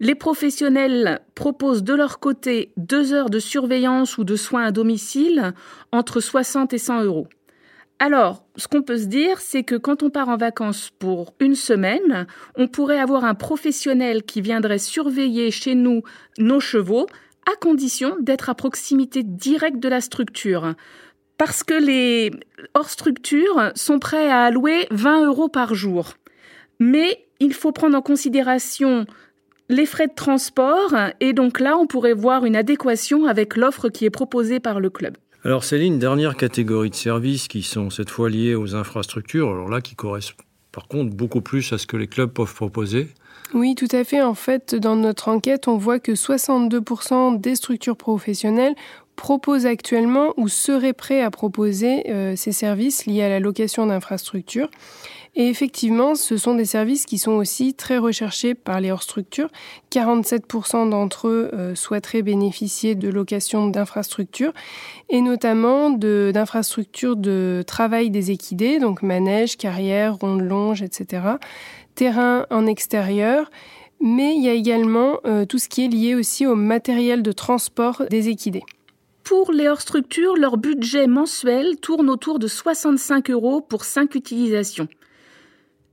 Les 0.00 0.16
professionnels 0.16 1.20
proposent 1.36 1.84
de 1.84 1.94
leur 1.94 2.18
côté 2.18 2.72
deux 2.76 3.14
heures 3.14 3.30
de 3.30 3.38
surveillance 3.38 4.18
ou 4.18 4.24
de 4.24 4.34
soins 4.36 4.64
à 4.64 4.70
domicile 4.72 5.54
entre 5.92 6.20
60 6.20 6.74
et 6.74 6.78
100 6.78 7.04
euros. 7.04 7.28
Alors, 7.98 8.44
ce 8.56 8.68
qu'on 8.68 8.82
peut 8.82 8.98
se 8.98 9.06
dire, 9.06 9.40
c'est 9.40 9.62
que 9.62 9.74
quand 9.74 10.02
on 10.02 10.10
part 10.10 10.28
en 10.28 10.36
vacances 10.36 10.90
pour 10.98 11.34
une 11.40 11.54
semaine, 11.54 12.26
on 12.54 12.68
pourrait 12.68 12.98
avoir 12.98 13.24
un 13.24 13.34
professionnel 13.34 14.22
qui 14.22 14.42
viendrait 14.42 14.78
surveiller 14.78 15.50
chez 15.50 15.74
nous 15.74 16.02
nos 16.38 16.60
chevaux, 16.60 17.06
à 17.50 17.56
condition 17.56 18.16
d'être 18.20 18.50
à 18.50 18.54
proximité 18.54 19.22
directe 19.22 19.78
de 19.78 19.88
la 19.88 20.00
structure. 20.00 20.74
Parce 21.38 21.62
que 21.62 21.74
les 21.74 22.32
hors 22.74 22.90
structure 22.90 23.70
sont 23.74 23.98
prêts 23.98 24.28
à 24.28 24.42
allouer 24.42 24.86
20 24.90 25.26
euros 25.26 25.48
par 25.48 25.74
jour. 25.74 26.14
Mais 26.80 27.26
il 27.40 27.54
faut 27.54 27.72
prendre 27.72 27.96
en 27.96 28.02
considération 28.02 29.06
les 29.68 29.86
frais 29.86 30.08
de 30.08 30.14
transport 30.14 30.94
et 31.20 31.32
donc 31.32 31.60
là 31.60 31.76
on 31.76 31.86
pourrait 31.86 32.12
voir 32.12 32.44
une 32.44 32.56
adéquation 32.56 33.26
avec 33.26 33.56
l'offre 33.56 33.88
qui 33.88 34.04
est 34.04 34.10
proposée 34.10 34.60
par 34.60 34.80
le 34.80 34.90
club. 34.90 35.16
Alors 35.46 35.62
Céline, 35.62 36.00
dernière 36.00 36.36
catégorie 36.36 36.90
de 36.90 36.96
services 36.96 37.46
qui 37.46 37.62
sont 37.62 37.88
cette 37.88 38.10
fois 38.10 38.28
liés 38.28 38.56
aux 38.56 38.74
infrastructures, 38.74 39.48
alors 39.48 39.68
là 39.68 39.80
qui 39.80 39.94
correspondent 39.94 40.44
par 40.72 40.88
contre 40.88 41.14
beaucoup 41.14 41.40
plus 41.40 41.72
à 41.72 41.78
ce 41.78 41.86
que 41.86 41.96
les 41.96 42.08
clubs 42.08 42.32
peuvent 42.32 42.52
proposer. 42.52 43.06
Oui, 43.54 43.76
tout 43.76 43.86
à 43.92 44.02
fait. 44.02 44.22
En 44.22 44.34
fait, 44.34 44.74
dans 44.74 44.96
notre 44.96 45.28
enquête, 45.28 45.68
on 45.68 45.76
voit 45.76 46.00
que 46.00 46.10
62% 46.10 47.40
des 47.40 47.54
structures 47.54 47.96
professionnelles 47.96 48.74
proposent 49.14 49.66
actuellement 49.66 50.34
ou 50.36 50.48
seraient 50.48 50.92
prêts 50.92 51.22
à 51.22 51.30
proposer 51.30 52.10
euh, 52.10 52.34
ces 52.34 52.50
services 52.50 53.06
liés 53.06 53.22
à 53.22 53.28
la 53.28 53.38
location 53.38 53.86
d'infrastructures. 53.86 54.68
Et 55.38 55.48
effectivement, 55.48 56.14
ce 56.14 56.38
sont 56.38 56.54
des 56.54 56.64
services 56.64 57.04
qui 57.04 57.18
sont 57.18 57.32
aussi 57.32 57.74
très 57.74 57.98
recherchés 57.98 58.54
par 58.54 58.80
les 58.80 58.90
hors-structures. 58.90 59.50
47% 59.92 60.88
d'entre 60.88 61.28
eux 61.28 61.50
euh, 61.52 61.74
souhaiteraient 61.74 62.22
bénéficier 62.22 62.94
de 62.94 63.08
location 63.10 63.68
d'infrastructures 63.68 64.54
et 65.10 65.20
notamment 65.20 65.90
d'infrastructures 65.90 67.16
de, 67.16 67.62
travail 67.66 68.10
des 68.10 68.30
équidés, 68.30 68.78
donc 68.78 69.02
manège, 69.02 69.58
carrière, 69.58 70.16
ronde 70.16 70.40
longe, 70.40 70.82
etc 70.82 71.36
terrain 71.96 72.46
en 72.50 72.66
extérieur, 72.66 73.50
mais 74.00 74.36
il 74.36 74.44
y 74.44 74.48
a 74.48 74.52
également 74.52 75.18
euh, 75.26 75.44
tout 75.44 75.58
ce 75.58 75.68
qui 75.68 75.84
est 75.84 75.88
lié 75.88 76.14
aussi 76.14 76.46
au 76.46 76.54
matériel 76.54 77.22
de 77.22 77.32
transport 77.32 78.04
des 78.08 78.28
équidés. 78.28 78.62
Pour 79.24 79.50
les 79.50 79.66
hors-structures, 79.66 80.36
leur 80.36 80.56
budget 80.56 81.08
mensuel 81.08 81.78
tourne 81.80 82.08
autour 82.08 82.38
de 82.38 82.46
65 82.46 83.30
euros 83.30 83.60
pour 83.60 83.84
5 83.84 84.14
utilisations. 84.14 84.86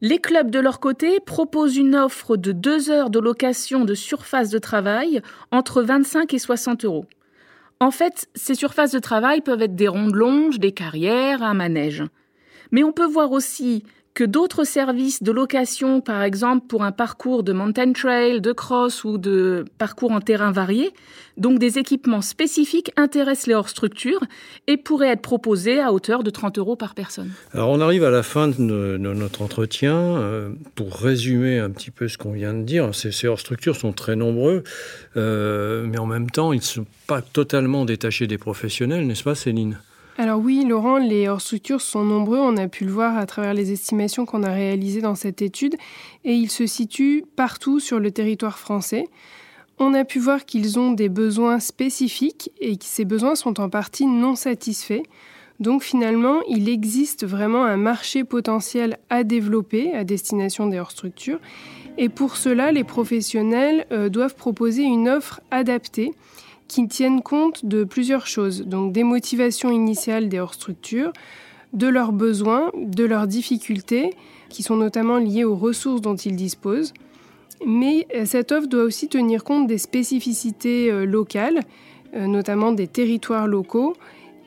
Les 0.06 0.20
clubs, 0.20 0.52
de 0.52 0.60
leur 0.60 0.82
côté, 0.82 1.22
proposent 1.22 1.78
une 1.78 1.96
offre 1.96 2.36
de 2.36 2.52
2 2.52 2.92
heures 2.92 3.10
de 3.10 3.20
location 3.20 3.86
de 3.86 3.94
surface 3.94 4.50
de 4.50 4.60
travail 4.60 5.22
entre 5.50 5.82
25 5.82 6.34
et 6.34 6.40
60 6.40 6.84
euros. 6.84 7.06
En 7.80 7.90
fait, 7.90 8.28
ces 8.36 8.54
surfaces 8.54 8.92
de 8.92 9.00
travail 9.00 9.40
peuvent 9.40 9.62
être 9.62 9.78
des 9.78 9.88
rondes 9.88 10.16
longes, 10.16 10.60
des 10.60 10.74
carrières, 10.74 11.42
un 11.42 11.54
manège. 11.54 12.04
Mais 12.72 12.84
on 12.84 12.92
peut 12.92 13.06
voir 13.06 13.32
aussi 13.32 13.86
que 14.14 14.24
d'autres 14.24 14.64
services 14.64 15.24
de 15.24 15.32
location, 15.32 16.02
par 16.02 16.22
exemple 16.22 16.68
pour 16.68 16.84
un 16.84 16.92
parcours 16.92 17.44
de 17.44 17.52
mountain 17.52 17.94
trail, 17.94 18.42
de 18.42 18.52
cross 18.52 19.04
ou 19.04 19.18
de 19.18 19.66
parcours 19.78 20.12
en 20.12 20.22
terrain 20.22 20.52
varié, 20.52 20.92
donc 21.38 21.58
des 21.58 21.80
équipements 21.80 22.22
spécifiques 22.22 22.92
intéressent 22.96 23.48
les 23.48 23.56
hors-structures 23.56 24.24
et 24.68 24.78
pourraient 24.78 25.10
être 25.10 25.22
proposés 25.22 25.80
à 25.80 25.92
hauteur 25.92 26.24
de 26.24 26.30
30 26.30 26.60
euros 26.60 26.76
par 26.76 26.94
personne. 26.94 27.32
Alors 27.54 27.70
on 27.70 27.82
arrive 27.82 28.04
à 28.04 28.12
la 28.12 28.22
fin 28.22 28.48
de, 28.48 28.98
notre 28.98 29.42
entretien. 29.42 29.96
Euh, 29.96 30.50
pour 30.76 30.94
résumer 30.96 31.58
un 31.60 31.72
petit 31.72 31.92
peu 31.92 32.08
ce 32.08 32.18
qu'on 32.18 32.34
vient 32.34 32.54
de 32.54 32.64
dire, 32.64 32.94
ces, 32.94 33.28
hors-structures 33.28 33.76
sont 33.76 33.94
très 33.94 34.16
nombreux, 34.16 34.64
euh, 35.18 35.86
mais 35.88 35.98
en 35.98 36.06
même 36.06 36.30
temps 36.30 36.54
ils 36.54 36.58
ne 36.58 36.64
sont 36.64 36.86
pas 37.08 37.22
totalement 37.22 37.86
détachés 37.86 38.28
des 38.28 38.38
professionnels, 38.38 39.08
n'est-ce 39.08 39.24
pas 39.24 39.36
Céline? 39.36 39.80
Alors 40.18 40.40
oui, 40.40 40.64
Laurent, 40.64 40.98
les 40.98 41.28
hors-structures 41.28 41.82
sont 41.82 42.04
nombreux, 42.04 42.38
on 42.38 42.56
a 42.58 42.68
pu 42.68 42.86
le 42.86 42.92
voir 42.92 43.18
à 43.18 43.26
travers 43.26 43.56
les 43.56 43.72
estimations 43.72 44.26
qu'on 44.26 44.44
a 44.44 44.52
réalisées 44.52 45.02
dans 45.02 45.16
cette 45.16 45.42
étude, 45.42 45.76
et 46.24 46.34
ils 46.34 46.52
se 46.52 46.68
situent 46.68 47.26
partout 47.36 47.80
sur 47.80 48.00
le 48.00 48.12
territoire 48.12 48.60
français. 48.60 49.08
On 49.80 49.96
a 49.96 50.06
pu 50.06 50.20
voir 50.20 50.46
qu'ils 50.46 50.78
ont 50.78 50.92
des 50.92 51.10
besoins 51.10 51.60
spécifiques 51.60 52.52
et 52.62 52.78
que 52.78 52.86
ces 52.86 53.06
besoins 53.06 53.34
sont 53.34 53.60
en 53.60 53.70
partie 53.70 54.06
non 54.06 54.36
satisfaits. 54.36 55.02
Donc 55.60 55.82
finalement, 55.82 56.42
il 56.48 56.70
existe 56.70 57.26
vraiment 57.26 57.66
un 57.66 57.78
marché 57.78 58.24
potentiel 58.24 59.00
à 59.10 59.24
développer 59.24 59.94
à 59.94 60.04
destination 60.04 60.68
des 60.68 60.80
hors-structures. 60.80 61.40
Et 61.98 62.10
pour 62.10 62.38
cela, 62.38 62.72
les 62.72 62.84
professionnels 62.84 63.88
euh, 63.92 64.10
doivent 64.10 64.36
proposer 64.36 64.84
une 64.84 65.10
offre 65.10 65.42
adaptée 65.50 66.12
qui 66.68 66.88
tiennent 66.88 67.22
compte 67.22 67.66
de 67.66 67.84
plusieurs 67.84 68.28
choses, 68.28 68.66
donc 68.66 68.94
des 68.94 69.04
motivations 69.04 69.72
initiales 69.72 70.30
des 70.30 70.40
hors-structures, 70.40 71.14
de 71.74 71.88
leurs 71.88 72.12
besoins, 72.12 72.72
de 72.76 73.04
leurs 73.04 73.28
difficultés, 73.28 74.12
qui 74.50 74.64
sont 74.64 74.76
notamment 74.76 75.18
liées 75.18 75.44
aux 75.44 75.56
ressources 75.56 76.02
dont 76.02 76.16
ils 76.16 76.36
disposent. 76.36 76.94
Mais 77.66 78.08
euh, 78.16 78.26
cette 78.26 78.52
offre 78.52 78.68
doit 78.68 78.84
aussi 78.84 79.08
tenir 79.08 79.44
compte 79.44 79.68
des 79.68 79.78
spécificités 79.78 80.92
euh, 80.92 81.06
locales, 81.06 81.62
euh, 82.14 82.28
notamment 82.28 82.72
des 82.72 82.88
territoires 82.88 83.48
locaux, 83.48 83.96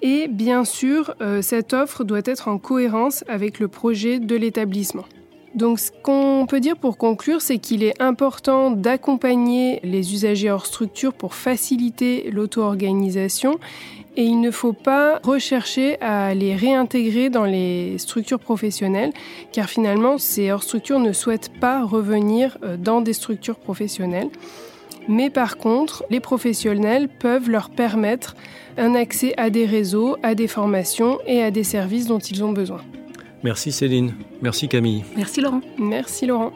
Et 0.03 0.29
bien 0.29 0.65
sûr, 0.65 1.15
cette 1.41 1.73
offre 1.73 2.05
doit 2.05 2.21
être 2.27 2.49
en 2.49 2.59
cohérence 2.59 3.25
avec 3.29 3.59
le 3.59 3.67
projet 3.67 4.21
de 4.21 4.37
l'établissement. 4.37 5.07
Donc 5.57 5.81
ce 5.81 5.91
qu'on 5.91 6.45
peut 6.47 6.61
dire 6.61 6.77
pour 6.77 6.99
conclure, 6.99 7.41
c'est 7.41 7.57
qu'il 7.57 7.83
est 7.83 8.01
important 8.01 8.71
d'accompagner 8.71 9.81
les 9.83 10.13
usagers 10.13 10.51
hors 10.51 10.67
structure 10.67 11.15
pour 11.15 11.35
faciliter 11.35 12.31
l'auto-organisation 12.31 13.59
et 14.19 14.25
il 14.25 14.43
ne 14.43 14.51
faut 14.51 14.75
pas 14.75 15.19
rechercher 15.23 15.99
à 16.03 16.35
les 16.35 16.55
réintégrer 16.55 17.31
dans 17.31 17.47
les 17.47 17.97
structures 17.97 18.39
professionnelles 18.39 19.13
car 19.51 19.71
finalement 19.71 20.19
ces 20.19 20.53
hors 20.53 20.63
structures 20.63 21.01
ne 21.01 21.15
souhaitent 21.15 21.53
pas 21.59 21.83
revenir 21.85 22.59
euh, 22.63 22.77
dans 22.77 23.01
des 23.01 23.15
structures 23.15 23.59
professionnelles. 23.59 24.29
Mais 25.09 25.31
par 25.31 25.57
contre, 25.57 26.05
les 26.11 26.21
professionnels 26.21 27.09
peuvent 27.09 27.49
leur 27.49 27.71
permettre 27.71 28.37
un 28.77 28.95
accès 28.95 29.33
à 29.39 29.49
des 29.49 29.65
réseaux, 29.65 30.17
à 30.23 30.35
des 30.35 30.49
formations 30.49 31.19
et 31.27 31.43
à 31.43 31.51
des 31.51 31.65
services 31.65 32.07
dont 32.07 32.19
ils 32.19 32.45
ont 32.45 32.53
besoin. 32.53 32.83
Merci 33.43 33.73
Céline. 33.73 34.15
Merci 34.43 34.69
Camille. 34.69 35.05
Merci 35.17 35.41
Laurent. 35.41 35.61
Merci 35.79 36.27
Laurent. 36.27 36.53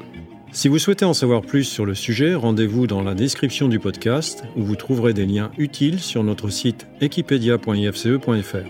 Si 0.52 0.66
vous 0.66 0.80
souhaitez 0.80 1.04
en 1.04 1.14
savoir 1.14 1.42
plus 1.42 1.62
sur 1.62 1.86
le 1.86 1.94
sujet, 1.94 2.34
rendez-vous 2.34 2.88
dans 2.88 3.02
la 3.02 3.14
description 3.14 3.68
du 3.68 3.78
podcast 3.78 4.42
où 4.56 4.62
vous 4.62 4.74
trouverez 4.74 5.14
des 5.14 5.24
liens 5.24 5.52
utiles 5.58 6.00
sur 6.00 6.24
notre 6.24 6.48
site 6.48 6.88
equipedia.ifce.fr. 7.00 8.68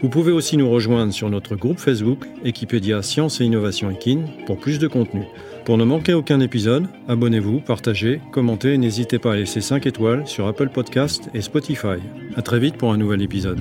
Vous 0.00 0.08
pouvez 0.08 0.30
aussi 0.30 0.56
nous 0.56 0.70
rejoindre 0.70 1.12
sur 1.12 1.28
notre 1.28 1.56
groupe 1.56 1.80
Facebook 1.80 2.24
Equipedia 2.44 3.02
Science 3.02 3.40
et 3.40 3.44
Innovation 3.44 3.90
Equine 3.90 4.28
pour 4.46 4.58
plus 4.58 4.78
de 4.78 4.86
contenu. 4.86 5.24
Pour 5.64 5.76
ne 5.76 5.84
manquer 5.84 6.14
aucun 6.14 6.38
épisode, 6.38 6.86
abonnez-vous, 7.08 7.60
partagez, 7.60 8.20
commentez 8.30 8.74
et 8.74 8.78
n'hésitez 8.78 9.18
pas 9.18 9.32
à 9.32 9.36
laisser 9.36 9.60
5 9.60 9.86
étoiles 9.86 10.26
sur 10.26 10.46
Apple 10.46 10.68
Podcast 10.68 11.28
et 11.34 11.40
Spotify. 11.40 11.98
À 12.36 12.42
très 12.42 12.60
vite 12.60 12.76
pour 12.76 12.92
un 12.92 12.96
nouvel 12.96 13.22
épisode. 13.22 13.58